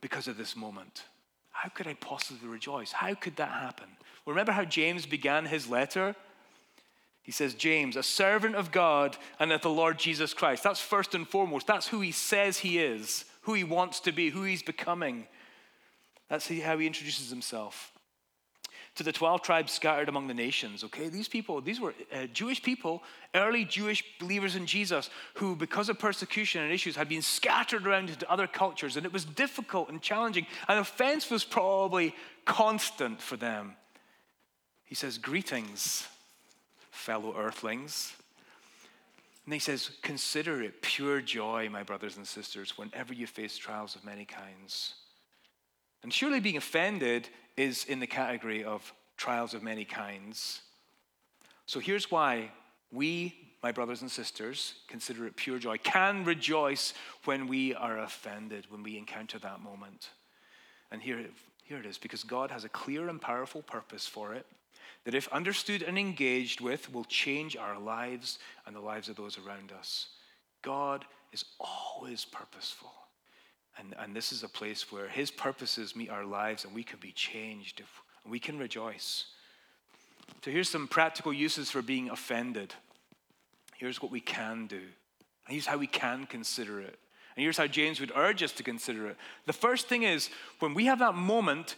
[0.00, 1.04] because of this moment.
[1.50, 2.92] How could I possibly rejoice?
[2.92, 3.86] How could that happen?
[4.26, 6.16] Remember how James began his letter?
[7.22, 10.62] He says, James, a servant of God and of the Lord Jesus Christ.
[10.62, 11.66] That's first and foremost.
[11.66, 15.26] That's who he says he is, who he wants to be, who he's becoming.
[16.28, 17.92] That's how he introduces himself.
[18.96, 21.08] To the 12 tribes scattered among the nations, okay?
[21.08, 23.02] These people, these were uh, Jewish people,
[23.34, 28.10] early Jewish believers in Jesus, who, because of persecution and issues, had been scattered around
[28.10, 33.36] into other cultures, and it was difficult and challenging, and offense was probably constant for
[33.36, 33.76] them.
[34.84, 36.08] He says, Greetings
[36.90, 38.14] fellow earthlings.
[39.44, 43.96] And he says, Consider it pure joy, my brothers and sisters, whenever you face trials
[43.96, 44.94] of many kinds.
[46.02, 50.62] And surely being offended is in the category of trials of many kinds.
[51.66, 52.50] So here's why
[52.90, 58.66] we, my brothers and sisters, consider it pure joy, can rejoice when we are offended,
[58.70, 60.10] when we encounter that moment.
[60.90, 61.24] And here,
[61.64, 64.46] Here it is because God has a clear and powerful purpose for it
[65.04, 69.38] that, if understood and engaged with, will change our lives and the lives of those
[69.38, 70.08] around us.
[70.62, 72.92] God is always purposeful.
[73.78, 76.98] And, and this is a place where His purposes meet our lives and we can
[76.98, 79.26] be changed, if, we can rejoice.
[80.44, 82.74] So, here's some practical uses for being offended.
[83.76, 84.76] Here's what we can do.
[84.76, 86.98] And here's how we can consider it.
[87.36, 89.16] And here's how James would urge us to consider it.
[89.46, 91.76] The first thing is when we have that moment,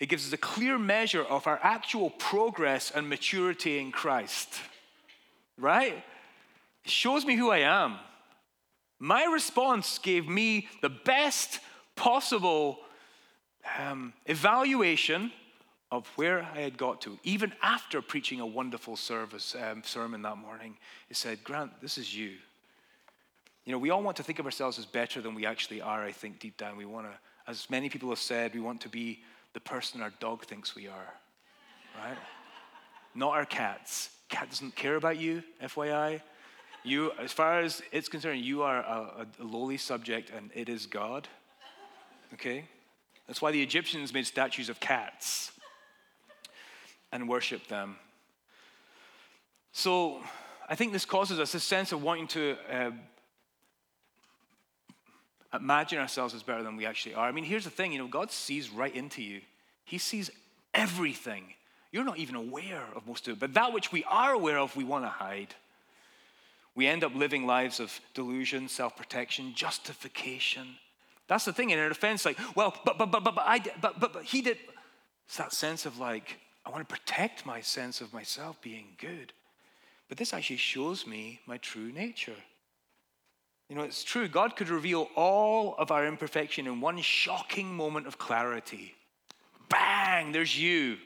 [0.00, 4.48] it gives us a clear measure of our actual progress and maturity in Christ.
[5.58, 6.02] Right?
[6.84, 7.96] It shows me who I am.
[8.98, 11.60] My response gave me the best
[11.96, 12.78] possible
[13.78, 15.32] um, evaluation
[15.90, 20.36] of where I had got to, even after preaching a wonderful service um, sermon that
[20.36, 20.76] morning.
[21.08, 22.32] It said, Grant, this is you.
[23.64, 26.04] You know, we all want to think of ourselves as better than we actually are,
[26.04, 26.76] I think, deep down.
[26.76, 27.12] We want to,
[27.46, 29.22] as many people have said, we want to be
[29.54, 31.14] the person our dog thinks we are,
[31.96, 32.18] right?
[33.14, 34.10] Not our cats.
[34.28, 36.20] Cat doesn't care about you, FYI.
[36.82, 40.86] You, as far as it's concerned, you are a, a lowly subject and it is
[40.86, 41.28] God.
[42.34, 42.64] Okay?
[43.26, 45.52] That's why the Egyptians made statues of cats
[47.12, 47.96] and worshiped them.
[49.72, 50.20] So
[50.68, 52.90] I think this causes us a sense of wanting to uh,
[55.54, 57.26] imagine ourselves as better than we actually are.
[57.26, 59.40] I mean, here's the thing you know, God sees right into you,
[59.84, 60.30] He sees
[60.72, 61.54] everything.
[61.92, 64.74] You're not even aware of most of it, but that which we are aware of,
[64.74, 65.54] we want to hide.
[66.74, 70.66] We end up living lives of delusion, self protection, justification.
[71.28, 73.72] That's the thing in an offense, like, well, but, but, but, but, but, I, did,
[73.80, 74.58] but, but, but he did.
[75.26, 79.32] It's that sense of like, I want to protect my sense of myself being good.
[80.08, 82.36] But this actually shows me my true nature.
[83.68, 84.28] You know, it's true.
[84.28, 88.94] God could reveal all of our imperfection in one shocking moment of clarity.
[89.68, 90.98] Bang, there's you.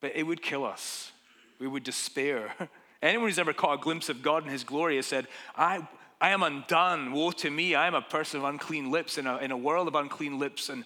[0.00, 1.12] But it would kill us.
[1.58, 2.54] We would despair.
[3.02, 5.86] Anyone who's ever caught a glimpse of God in his glory has said, I,
[6.20, 7.12] I am undone.
[7.12, 7.74] Woe to me.
[7.74, 10.68] I am a person of unclean lips in a, in a world of unclean lips,
[10.68, 10.84] and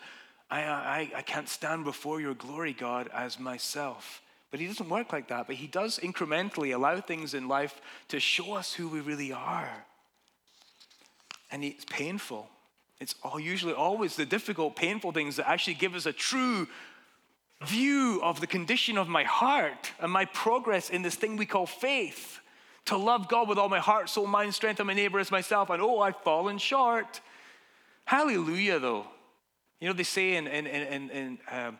[0.50, 4.22] I, I, I can't stand before your glory, God, as myself.
[4.50, 5.46] But he doesn't work like that.
[5.46, 9.84] But he does incrementally allow things in life to show us who we really are
[11.52, 12.48] and it's painful.
[12.98, 16.66] It's all, usually always the difficult, painful things that actually give us a true
[17.64, 21.66] view of the condition of my heart and my progress in this thing we call
[21.66, 22.40] faith.
[22.86, 25.70] To love God with all my heart, soul, mind, strength, and my neighbor as myself.
[25.70, 27.20] And oh, I've fallen short.
[28.04, 29.06] Hallelujah, though.
[29.78, 31.78] You know, they say in, in, in, in um,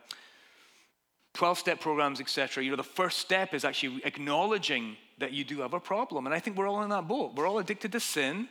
[1.33, 5.59] 12 step programs, etc., you know, the first step is actually acknowledging that you do
[5.59, 6.25] have a problem.
[6.25, 7.35] And I think we're all in that boat.
[7.35, 8.47] We're all addicted to sin.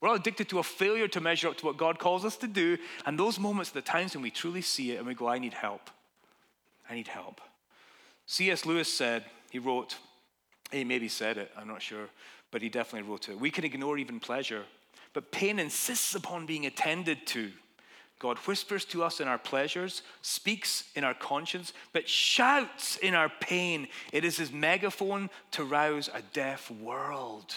[0.00, 2.46] We're all addicted to a failure to measure up to what God calls us to
[2.46, 2.76] do.
[3.06, 5.38] And those moments are the times when we truly see it and we go, I
[5.38, 5.90] need help.
[6.88, 7.40] I need help.
[8.26, 8.66] C.S.
[8.66, 9.96] Lewis said, he wrote,
[10.70, 12.08] he maybe said it, I'm not sure,
[12.50, 13.40] but he definitely wrote it.
[13.40, 14.64] We can ignore even pleasure,
[15.12, 17.50] but pain insists upon being attended to.
[18.18, 23.30] God whispers to us in our pleasures, speaks in our conscience, but shouts in our
[23.40, 23.88] pain.
[24.12, 27.54] It is his megaphone to rouse a deaf world.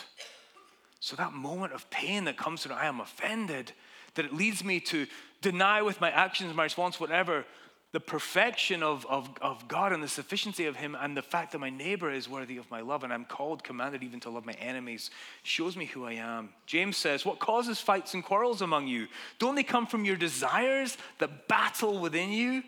[0.99, 3.71] So that moment of pain that comes to I am offended,
[4.15, 5.07] that it leads me to
[5.41, 7.45] deny with my actions, my response, whatever,
[7.91, 11.59] the perfection of, of, of God and the sufficiency of Him and the fact that
[11.59, 14.53] my neighbor is worthy of my love and I'm called, commanded even to love my
[14.53, 15.09] enemies
[15.41, 16.49] shows me who I am.
[16.67, 19.07] James says, What causes fights and quarrels among you?
[19.39, 22.61] Don't they come from your desires that battle within you?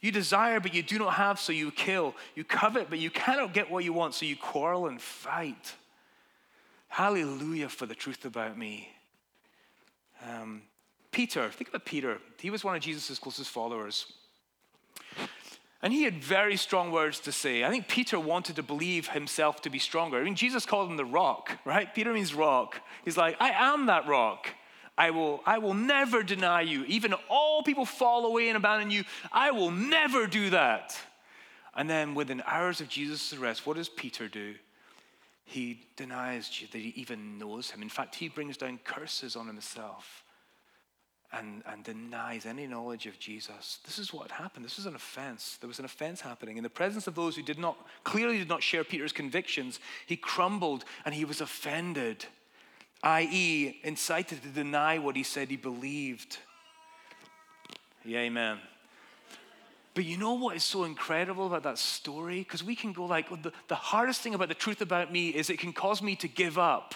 [0.00, 2.14] You desire, but you do not have, so you kill.
[2.34, 5.74] You covet, but you cannot get what you want, so you quarrel and fight.
[6.94, 8.88] Hallelujah for the truth about me.
[10.24, 10.62] Um,
[11.10, 12.18] Peter, think about Peter.
[12.38, 14.12] He was one of Jesus' closest followers.
[15.82, 17.64] And he had very strong words to say.
[17.64, 20.18] I think Peter wanted to believe himself to be stronger.
[20.18, 21.92] I mean, Jesus called him the rock, right?
[21.92, 22.80] Peter means rock.
[23.04, 24.50] He's like, I am that rock.
[24.96, 26.84] I will, I will never deny you.
[26.84, 29.02] Even all people fall away and abandon you,
[29.32, 30.96] I will never do that.
[31.74, 34.54] And then within hours of Jesus' arrest, what does Peter do?
[35.44, 37.82] He denies that he even knows him.
[37.82, 40.24] In fact, he brings down curses on himself
[41.32, 43.78] and, and denies any knowledge of Jesus.
[43.84, 44.64] This is what happened.
[44.64, 45.58] This was an offense.
[45.60, 46.56] There was an offense happening.
[46.56, 50.16] In the presence of those who did not, clearly did not share Peter's convictions, he
[50.16, 52.24] crumbled and he was offended,
[53.02, 56.38] i.e., incited to deny what he said he believed.
[58.04, 58.58] Yeah, amen.
[59.94, 62.40] But you know what is so incredible about that story?
[62.40, 65.50] Because we can go like, the, the hardest thing about the truth about me is
[65.50, 66.94] it can cause me to give up,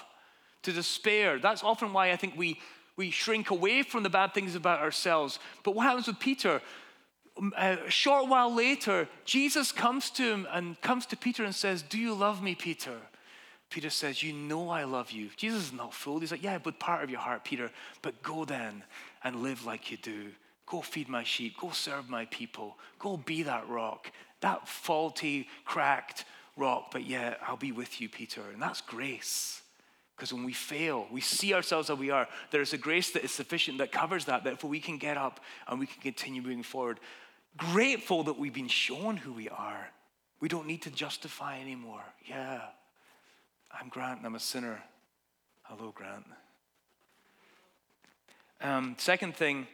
[0.65, 1.39] to despair.
[1.39, 2.61] That's often why I think we,
[2.97, 5.39] we shrink away from the bad things about ourselves.
[5.63, 6.61] But what happens with Peter?
[7.57, 11.83] Uh, a short while later, Jesus comes to him and comes to Peter and says,
[11.83, 12.97] Do you love me, Peter?
[13.71, 15.29] Peter says, You know I love you.
[15.37, 16.23] Jesus is not fooled.
[16.23, 17.71] He's like, Yeah, but part of your heart, Peter.
[18.03, 18.83] But go then
[19.23, 20.31] and live like you do.
[20.69, 21.57] Go feed my sheep.
[21.59, 22.77] Go serve my people.
[22.99, 26.25] Go be that rock, that faulty, cracked
[26.57, 26.91] rock.
[26.93, 28.43] But yeah, I'll be with you, Peter.
[28.53, 29.63] And that's grace.
[30.15, 32.27] Because when we fail, we see ourselves as we are.
[32.51, 35.41] There is a grace that is sufficient that covers that, that we can get up
[35.69, 36.99] and we can continue moving forward.
[37.57, 39.91] Grateful that we've been shown who we are.
[40.41, 42.03] We don't need to justify anymore.
[42.29, 42.61] Yeah,
[43.73, 44.83] I'm Grant and I'm a sinner.
[45.63, 46.25] Hello, Grant.
[48.61, 49.69] Um, second thing,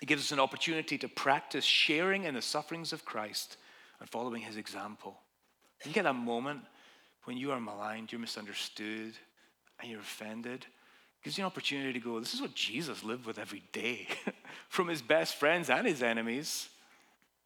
[0.00, 3.56] it gives us an opportunity to practice sharing in the sufferings of Christ
[4.00, 5.20] and following his example.
[5.84, 6.60] You get that moment
[7.24, 9.14] when you are maligned, you're misunderstood,
[9.80, 10.62] and you're offended.
[10.62, 14.08] It gives you an opportunity to go, this is what Jesus lived with every day
[14.68, 16.68] from his best friends and his enemies.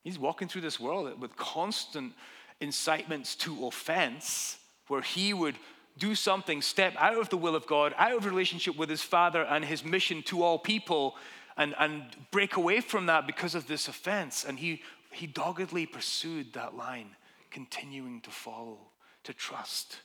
[0.03, 2.13] He's walking through this world with constant
[2.61, 5.57] incitements to offense where he would
[5.99, 9.43] do something, step out of the will of God, out of relationship with his Father
[9.45, 11.17] and his mission to all people,
[11.57, 14.45] and, and break away from that because of this offense.
[14.45, 17.11] And he, he doggedly pursued that line,
[17.51, 18.79] continuing to follow,
[19.25, 19.97] to trust.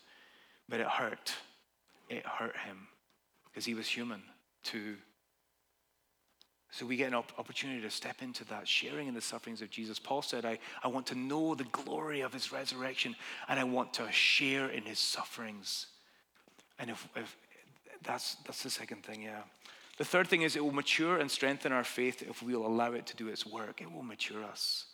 [0.68, 1.34] But it hurt.
[2.10, 2.88] It hurt him
[3.46, 4.22] because he was human
[4.64, 4.96] too.
[6.72, 9.98] So we get an opportunity to step into that, sharing in the sufferings of Jesus.
[9.98, 13.16] Paul said, I, I want to know the glory of his resurrection
[13.48, 15.88] and I want to share in his sufferings.
[16.78, 17.36] And if, if
[18.04, 19.42] that's, that's the second thing, yeah.
[20.00, 23.06] The third thing is it will mature and strengthen our faith if we'll allow it
[23.08, 23.82] to do its work.
[23.82, 24.86] It will mature us.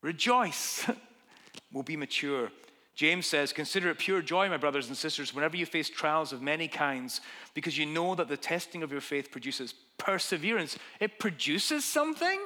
[0.00, 0.88] Rejoice.
[1.72, 2.52] we'll be mature.
[2.94, 6.40] James says, Consider it pure joy, my brothers and sisters, whenever you face trials of
[6.40, 7.20] many kinds,
[7.52, 10.78] because you know that the testing of your faith produces perseverance.
[11.00, 12.38] It produces something.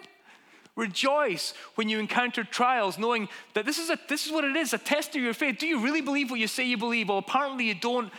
[0.74, 4.72] Rejoice when you encounter trials, knowing that this is, a, this is what it is
[4.72, 5.58] a test of your faith.
[5.58, 7.10] Do you really believe what you say you believe?
[7.10, 8.10] Well, apparently you don't,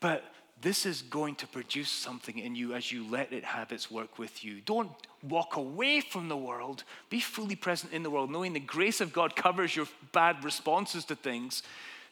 [0.00, 0.22] but
[0.62, 4.18] this is going to produce something in you as you let it have its work
[4.18, 4.60] with you.
[4.64, 4.90] Don't
[5.22, 6.84] walk away from the world.
[7.10, 11.04] Be fully present in the world, knowing the grace of God covers your bad responses
[11.06, 11.62] to things.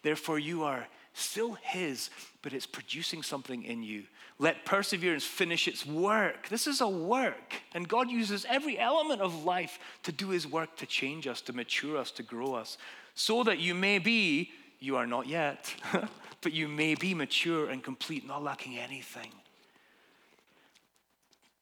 [0.03, 2.11] Therefore, you are still His,
[2.43, 4.05] but it's producing something in you.
[4.39, 6.49] Let perseverance finish its work.
[6.49, 10.77] This is a work, and God uses every element of life to do His work
[10.77, 12.79] to change us, to mature us, to grow us,
[13.15, 15.75] so that you may be, you are not yet,
[16.41, 19.31] but you may be mature and complete, not lacking anything.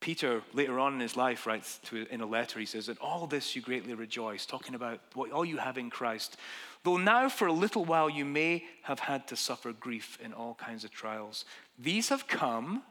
[0.01, 3.27] Peter, later on in his life, writes to, in a letter, he says, In all
[3.27, 6.37] this you greatly rejoice, talking about what all you have in Christ.
[6.85, 10.55] Though now for a little while you may have had to suffer grief in all
[10.55, 11.45] kinds of trials.
[11.77, 12.83] These have come,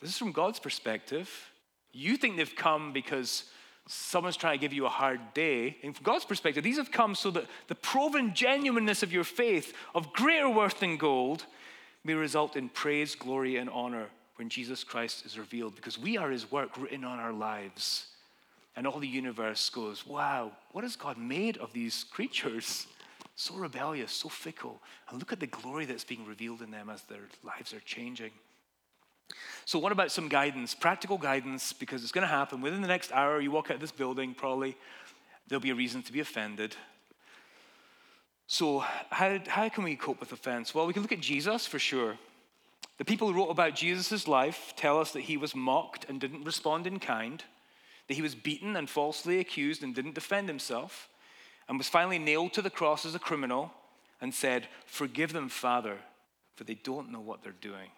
[0.00, 1.30] this is from God's perspective.
[1.92, 3.44] You think they've come because
[3.86, 5.76] someone's trying to give you a hard day.
[5.82, 9.72] And from God's perspective, these have come so that the proven genuineness of your faith,
[9.94, 11.46] of greater worth than gold,
[12.04, 16.30] may result in praise, glory, and honor when Jesus Christ is revealed because we are
[16.30, 18.06] his work written on our lives.
[18.76, 22.86] And all the universe goes, wow, what has God made of these creatures?
[23.36, 24.80] So rebellious, so fickle.
[25.08, 28.30] And look at the glory that's being revealed in them as their lives are changing.
[29.64, 31.72] So, what about some guidance, practical guidance?
[31.72, 33.40] Because it's going to happen within the next hour.
[33.40, 34.76] You walk out of this building, probably
[35.48, 36.76] there'll be a reason to be offended.
[38.46, 40.74] So, how, how can we cope with offense?
[40.74, 42.16] Well, we can look at Jesus for sure.
[42.98, 46.44] The people who wrote about Jesus' life tell us that he was mocked and didn't
[46.44, 47.42] respond in kind,
[48.08, 51.08] that he was beaten and falsely accused and didn't defend himself,
[51.68, 53.72] and was finally nailed to the cross as a criminal
[54.20, 55.98] and said, Forgive them, Father,
[56.56, 57.90] for they don't know what they're doing.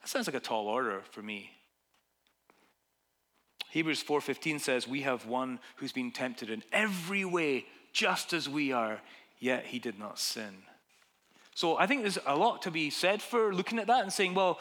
[0.00, 1.52] That sounds like a tall order for me.
[3.70, 8.72] Hebrews 4:15 says, "We have one who's been tempted in every way just as we
[8.72, 9.00] are,
[9.38, 10.64] yet he did not sin."
[11.54, 14.34] So I think there's a lot to be said for looking at that and saying,
[14.34, 14.58] well,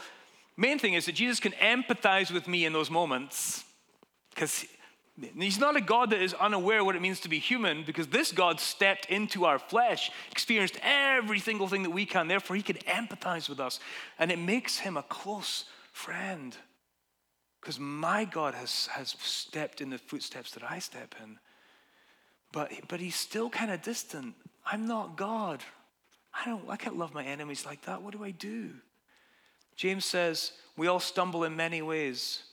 [0.58, 3.64] main thing is that Jesus can empathize with me in those moments
[4.32, 4.66] because
[5.38, 8.32] he's not a God that is unaware what it means to be human because this
[8.32, 12.28] God stepped into our flesh, experienced every single thing that we can.
[12.28, 13.80] Therefore, he can empathize with us.
[14.18, 16.56] And it makes him a close friend
[17.62, 21.38] because my God has, has stepped in the footsteps that I step in.
[22.52, 24.36] But, but he's still kind of distant.
[24.66, 25.64] I'm not God,
[26.34, 28.02] I don't, I can't love my enemies like that.
[28.02, 28.72] What do I do?
[29.76, 32.44] James says, we all stumble in many ways.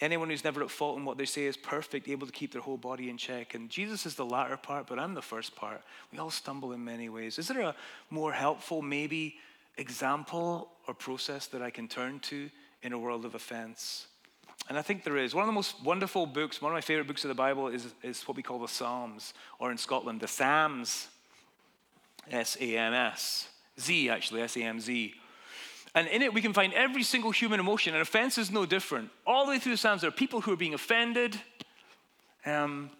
[0.00, 2.60] Anyone who's never at fault in what they say is perfect, able to keep their
[2.60, 3.54] whole body in check.
[3.54, 5.80] And Jesus is the latter part, but I'm the first part.
[6.12, 7.38] We all stumble in many ways.
[7.38, 7.74] Is there a
[8.10, 9.36] more helpful, maybe,
[9.78, 12.50] example or process that I can turn to
[12.82, 14.06] in a world of offense?
[14.68, 15.34] and I think there is.
[15.34, 17.94] One of the most wonderful books, one of my favorite books of the Bible is,
[18.02, 21.08] is what we call the Psalms, or in Scotland, the Psalms.
[22.30, 23.48] S A M S.
[23.78, 25.14] Z, actually, S A M Z.
[25.96, 29.08] And in it, we can find every single human emotion, and offense is no different.
[29.26, 31.40] All the way through the Psalms, there are people who are being offended.
[32.44, 32.90] Um,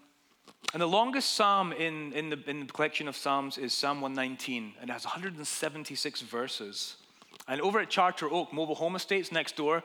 [0.73, 4.73] and the longest psalm in, in, the, in the collection of Psalms is Psalm 119,
[4.81, 6.97] and it has 176 verses.
[7.47, 9.85] And over at Charter Oak Mobile Home Estates next door,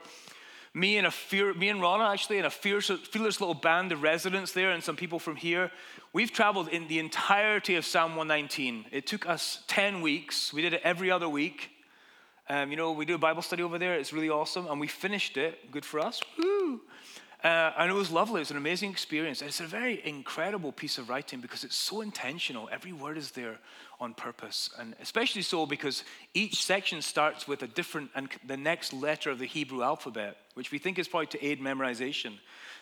[0.73, 4.01] me and a fear, me and Rana actually, and a fierce, fearless little band of
[4.01, 5.69] residents there, and some people from here,
[6.13, 8.85] we've traveled in the entirety of Psalm 119.
[8.89, 10.53] It took us 10 weeks.
[10.53, 11.71] We did it every other week.
[12.51, 13.93] Um, you know, we do a Bible study over there.
[13.93, 15.71] It's really awesome, and we finished it.
[15.71, 16.21] Good for us.
[16.37, 16.81] Woo!
[17.41, 18.39] Uh, and it was lovely.
[18.39, 19.39] It was an amazing experience.
[19.39, 22.67] And it's a very incredible piece of writing because it's so intentional.
[22.69, 23.57] Every word is there
[24.01, 24.69] on purpose.
[24.77, 29.39] And especially so because each section starts with a different, and the next letter of
[29.39, 32.33] the Hebrew alphabet, which we think is probably to aid memorization.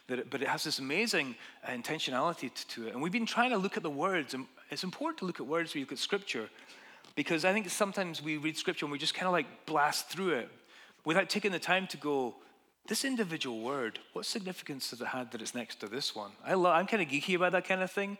[0.07, 2.93] But it has this amazing uh, intentionality to it.
[2.93, 4.34] And we've been trying to look at the words.
[4.34, 6.49] And it's important to look at words when you look at Scripture
[7.20, 10.36] because I think sometimes we read Scripture and we just kind of like blast through
[10.36, 10.49] it
[11.03, 12.34] without taking the time to go,
[12.88, 16.32] this individual word, what significance has it had that it's next to this one?
[16.45, 18.17] I love, I'm kind of geeky about that kind of thing.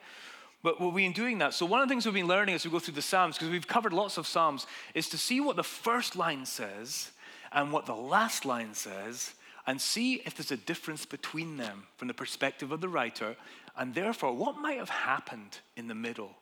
[0.64, 1.54] But we've been doing that.
[1.54, 3.50] So, one of the things we've been learning as we go through the Psalms, because
[3.50, 7.12] we've covered lots of Psalms, is to see what the first line says
[7.54, 9.34] and what the last line says,
[9.66, 13.38] and see if there's a difference between them from the perspective of the writer,
[13.78, 16.36] and therefore what might have happened in the middle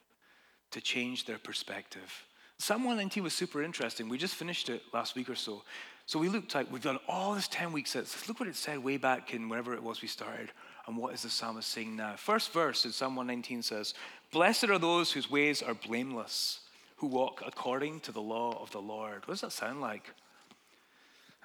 [0.72, 2.26] to change their perspective.
[2.60, 4.10] Psalm 119 was super interesting.
[4.10, 5.64] We just finished it last week or so.
[6.08, 7.96] So we looked like we've done all this 10 weeks.
[8.28, 10.52] Look what it said way back in whenever it was we started.
[10.88, 12.16] And what is the psalmist saying now?
[12.16, 13.94] First verse in Psalm 119 says,
[14.32, 16.62] Blessed are those whose ways are blameless,
[16.96, 19.28] who walk according to the law of the Lord.
[19.28, 20.14] What does that sound like?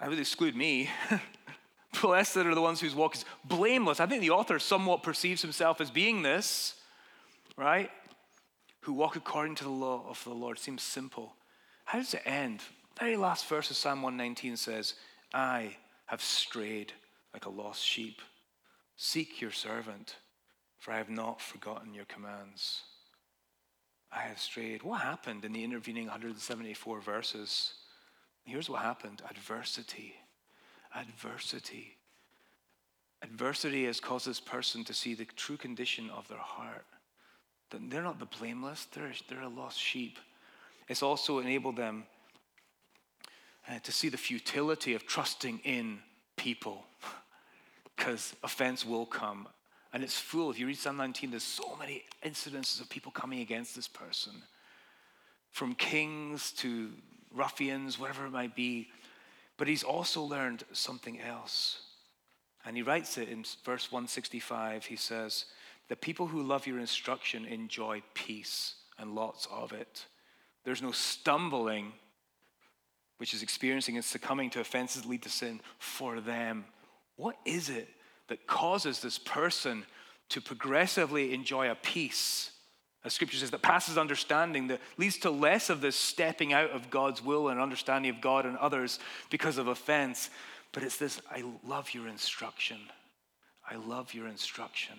[0.00, 0.88] I would exclude me.
[2.00, 4.00] Blessed are the ones whose walk is blameless.
[4.00, 6.74] I think the author somewhat perceives himself as being this,
[7.56, 7.90] right?
[8.82, 10.58] Who walk according to the law of the Lord.
[10.58, 11.34] Seems simple.
[11.84, 12.60] How does it end?
[12.98, 14.94] very last verse of Psalm 119 says,
[15.32, 15.76] I
[16.06, 16.92] have strayed
[17.32, 18.20] like a lost sheep.
[18.96, 20.16] Seek your servant,
[20.78, 22.82] for I have not forgotten your commands.
[24.12, 24.82] I have strayed.
[24.82, 27.72] What happened in the intervening 174 verses?
[28.44, 30.14] Here's what happened adversity.
[30.94, 31.96] Adversity.
[33.22, 36.84] Adversity has caused this person to see the true condition of their heart.
[37.80, 40.18] They're not the blameless, they're, they're a lost sheep.
[40.88, 42.04] It's also enabled them
[43.68, 46.00] uh, to see the futility of trusting in
[46.36, 46.84] people
[47.96, 49.48] because offense will come.
[49.92, 50.50] And it's full.
[50.50, 54.32] If you read Psalm 19, there's so many incidences of people coming against this person
[55.50, 56.90] from kings to
[57.34, 58.88] ruffians, whatever it might be.
[59.58, 61.82] But he's also learned something else.
[62.64, 64.86] And he writes it in verse 165.
[64.86, 65.46] He says,
[65.88, 70.06] The people who love your instruction enjoy peace and lots of it.
[70.64, 71.92] There's no stumbling
[73.18, 76.64] which is experiencing and succumbing to offenses lead to sin for them.
[77.16, 77.88] What is it
[78.28, 79.84] that causes this person
[80.30, 82.50] to progressively enjoy a peace,
[83.04, 86.90] as scripture says, that passes understanding, that leads to less of this stepping out of
[86.90, 88.98] God's will and understanding of God and others
[89.30, 90.30] because of offense?
[90.72, 92.78] But it's this I love your instruction.
[93.68, 94.96] I love your instruction.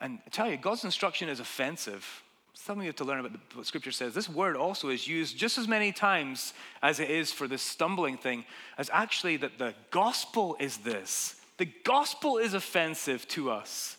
[0.00, 2.22] And I tell you, God's instruction is offensive
[2.66, 4.14] something you have to learn about what Scripture says.
[4.14, 8.16] This word also is used just as many times as it is for this stumbling
[8.16, 8.44] thing,
[8.76, 11.36] as actually that the gospel is this.
[11.58, 13.98] The gospel is offensive to us.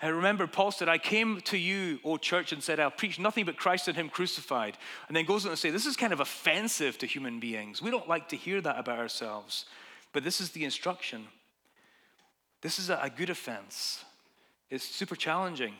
[0.00, 3.44] I remember Paul said, I came to you, O church, and said, I'll preach nothing
[3.44, 4.76] but Christ and Him crucified.
[5.08, 7.80] And then goes on to say, This is kind of offensive to human beings.
[7.80, 9.64] We don't like to hear that about ourselves.
[10.12, 11.26] But this is the instruction.
[12.62, 14.04] This is a good offense.
[14.70, 15.74] It's super challenging.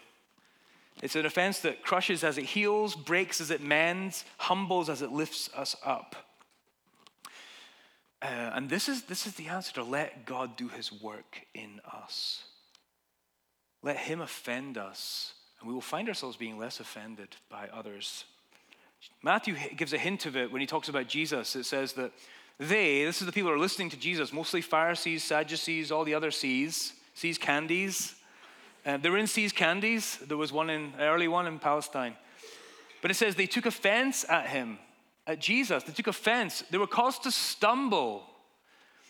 [1.03, 5.13] It's an offense that crushes as it heals, breaks as it mends, humbles as it
[5.13, 6.17] lifts us up.
[8.23, 11.81] Uh, and this is, this is the answer to let God do his work in
[11.93, 12.45] us.
[13.83, 18.25] Let him offend us, and we will find ourselves being less offended by others.
[19.23, 21.55] Matthew gives a hint of it when he talks about Jesus.
[21.55, 22.13] It says that
[22.59, 26.15] they, this is the people who are listening to Jesus, mostly Pharisees, Sadducees, all the
[26.15, 28.15] other C's, See's candies,
[28.87, 30.19] uh, they were in See's Candies.
[30.27, 32.15] There was one in early one in Palestine.
[33.03, 34.79] But it says they took offense at him,
[35.27, 35.83] at Jesus.
[35.83, 36.63] They took offense.
[36.71, 38.23] They were caused to stumble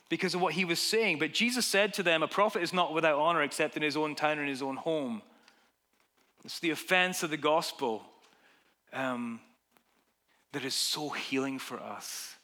[0.09, 1.19] because of what he was saying.
[1.19, 4.15] But Jesus said to them, A prophet is not without honor except in his own
[4.15, 5.21] town in his own home.
[6.45, 8.03] It's the offense of the gospel
[8.93, 9.41] um,
[10.53, 12.37] that is so healing for us.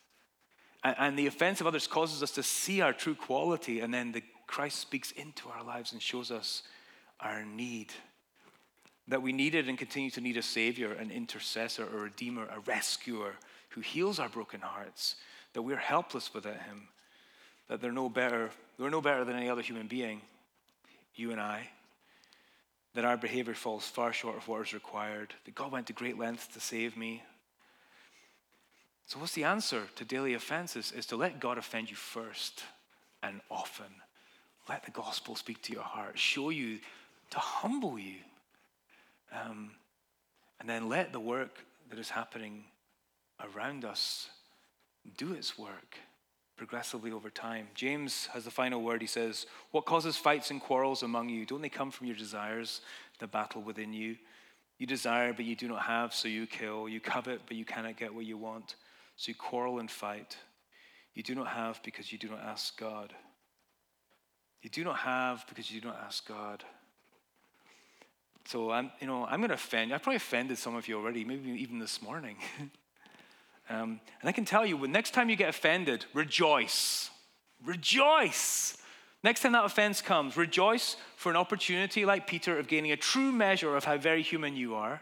[0.84, 4.12] And, and the offense of others causes us to see our true quality, and then
[4.12, 6.62] the, Christ speaks into our lives and shows us
[7.22, 7.92] our need.
[9.08, 13.34] That we needed and continue to need a Savior, an intercessor, a Redeemer, a rescuer
[13.70, 15.16] who heals our broken hearts,
[15.54, 16.88] that we're helpless without Him,
[17.68, 20.20] that they're no better, we're no better than any other human being,
[21.14, 21.68] you and I,
[22.94, 26.18] that our behavior falls far short of what is required, that God went to great
[26.18, 27.22] lengths to save me.
[29.06, 30.92] So, what's the answer to daily offenses?
[30.92, 32.62] Is to let God offend you first
[33.22, 33.86] and often.
[34.68, 36.78] Let the gospel speak to your heart, show you
[37.32, 38.20] to humble you.
[39.32, 39.72] Um,
[40.60, 42.64] and then let the work that is happening
[43.54, 44.28] around us
[45.16, 45.98] do its work
[46.56, 47.66] progressively over time.
[47.74, 49.00] James has the final word.
[49.00, 51.44] He says, What causes fights and quarrels among you?
[51.44, 52.82] Don't they come from your desires,
[53.18, 54.16] the battle within you?
[54.78, 56.88] You desire, but you do not have, so you kill.
[56.88, 58.76] You covet, but you cannot get what you want,
[59.16, 60.36] so you quarrel and fight.
[61.14, 63.12] You do not have because you do not ask God.
[64.62, 66.62] You do not have because you do not ask God.
[68.44, 69.94] So I'm, you know, I'm going to offend you.
[69.94, 72.36] I've probably offended some of you already, maybe even this morning.
[73.70, 77.10] um, and I can tell you, when next time you get offended, rejoice.
[77.64, 78.76] Rejoice.
[79.22, 83.30] Next time that offense comes, rejoice for an opportunity like Peter of gaining a true
[83.30, 85.00] measure of how very human you are.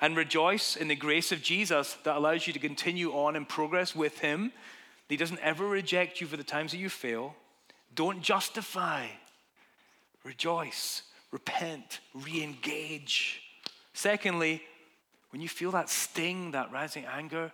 [0.00, 3.96] And rejoice in the grace of Jesus that allows you to continue on in progress
[3.96, 4.52] with Him.
[5.08, 7.34] He doesn't ever reject you for the times that you fail.
[7.94, 9.06] Don't justify.
[10.22, 11.02] Rejoice
[11.36, 13.42] repent, re engage.
[13.92, 14.62] Secondly,
[15.28, 17.52] when you feel that sting, that rising anger,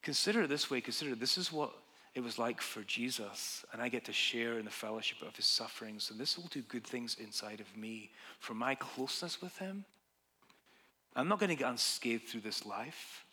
[0.00, 1.70] consider it this way consider this is what
[2.14, 5.44] it was like for Jesus, and I get to share in the fellowship of his
[5.44, 9.84] sufferings, and this will do good things inside of me for my closeness with him.
[11.14, 13.26] I'm not going to get unscathed through this life,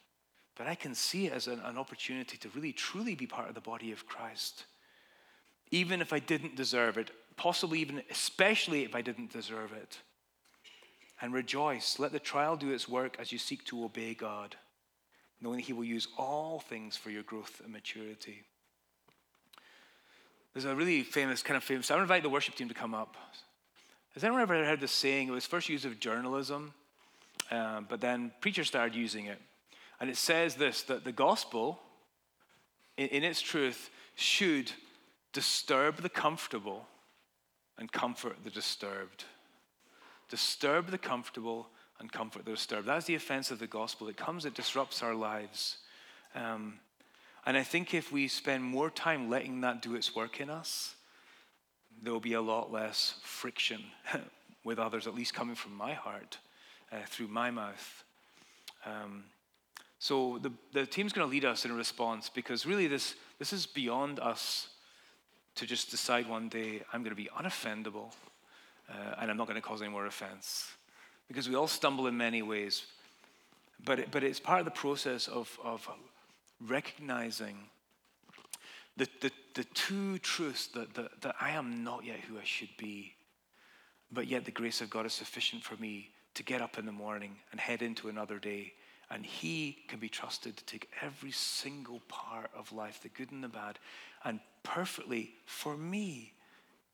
[0.57, 3.55] but I can see it as an, an opportunity to really, truly be part of
[3.55, 4.65] the body of Christ.
[5.71, 9.99] Even if I didn't deserve it, possibly even, especially if I didn't deserve it.
[11.21, 11.97] And rejoice.
[11.97, 14.55] Let the trial do its work as you seek to obey God,
[15.41, 18.43] knowing that He will use all things for your growth and maturity.
[20.53, 22.73] There's a really famous, kind of famous, so I would invite the worship team to
[22.73, 23.15] come up.
[24.13, 25.27] Has anyone ever heard this saying?
[25.27, 26.73] It was first used of journalism,
[27.51, 29.39] um, but then preachers started using it.
[29.99, 31.79] And it says this that the gospel,
[32.97, 34.71] in, in its truth, should
[35.33, 36.87] disturb the comfortable
[37.77, 39.25] and comfort the disturbed.
[40.29, 41.69] Disturb the comfortable
[41.99, 42.87] and comfort the disturbed.
[42.87, 44.07] That's the offense of the gospel.
[44.07, 45.77] It comes, it disrupts our lives.
[46.35, 46.79] Um,
[47.45, 50.95] and I think if we spend more time letting that do its work in us,
[52.01, 53.81] there will be a lot less friction
[54.63, 56.37] with others, at least coming from my heart,
[56.91, 58.03] uh, through my mouth.
[58.85, 59.23] Um,
[59.99, 63.51] so the, the team's going to lead us in a response because really this, this
[63.53, 64.69] is beyond us
[65.57, 68.11] to just decide one day, I'm going to be unoffendable
[68.89, 70.71] uh, and I'm not going to cause any more offense.
[71.27, 72.85] Because we all stumble in many ways.
[73.83, 75.87] But, it, but it's part of the process of, of
[76.65, 77.57] recognizing
[78.95, 82.75] the, the, the two truths that, that, that I am not yet who I should
[82.77, 83.13] be,
[84.11, 86.91] but yet the grace of God is sufficient for me to get up in the
[86.91, 88.73] morning and head into another day.
[89.09, 93.43] And He can be trusted to take every single part of life, the good and
[93.43, 93.79] the bad,
[94.23, 96.33] and perfectly for me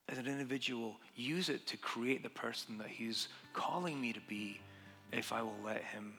[0.08, 4.60] as an individual, use it to create the person that He's calling me to be
[5.12, 6.14] if I will let Him,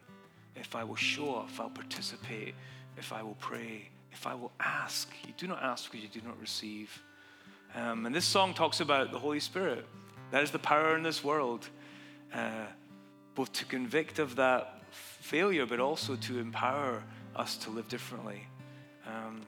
[0.56, 2.56] if I will show up, if I'll participate,
[2.98, 5.12] if I will pray, if I will ask.
[5.28, 7.04] You do not ask because you do not receive.
[7.76, 9.86] Um, and this song talks about the Holy Spirit.
[10.32, 11.68] That is the power in this world,
[12.34, 12.66] uh,
[13.36, 14.75] both to convict of that
[15.22, 17.04] failure, but also to empower
[17.36, 18.48] us to live differently.
[19.06, 19.42] Um,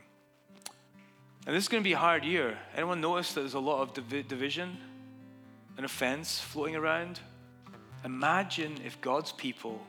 [1.46, 2.58] and this is going to be a hard year.
[2.76, 4.78] Anyone notice that there's a lot of div- division
[5.78, 7.20] and offense floating around?
[8.04, 9.82] Imagine if God's people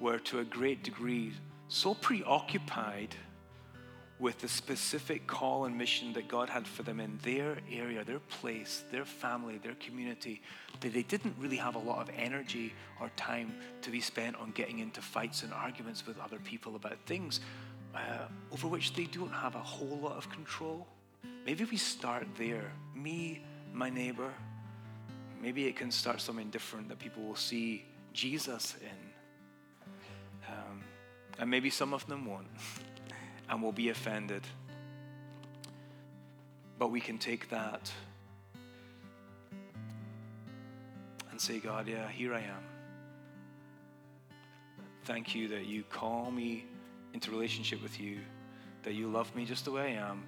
[0.00, 1.32] were to a great degree
[1.68, 3.14] so preoccupied
[4.20, 8.18] with the specific call and mission that God had for them in their area, their
[8.18, 10.42] place, their family, their community,
[10.80, 14.50] that they didn't really have a lot of energy or time to be spent on
[14.52, 17.40] getting into fights and arguments with other people about things
[17.94, 20.86] uh, over which they don't have a whole lot of control.
[21.46, 22.72] Maybe we start there.
[22.94, 23.42] Me,
[23.72, 24.32] my neighbor.
[25.40, 30.48] Maybe it can start something different that people will see Jesus in.
[30.48, 30.82] Um,
[31.38, 32.48] and maybe some of them won't
[33.48, 34.42] and will be offended.
[36.78, 37.90] But we can take that
[41.30, 42.62] and say, God, yeah, here I am.
[45.04, 46.66] Thank you that you call me
[47.14, 48.18] into relationship with you,
[48.82, 50.24] that you love me just the way I am,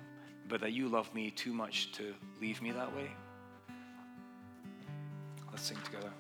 [0.49, 3.11] but that you love me too much to leave me that way.
[5.51, 6.11] Let's sing together.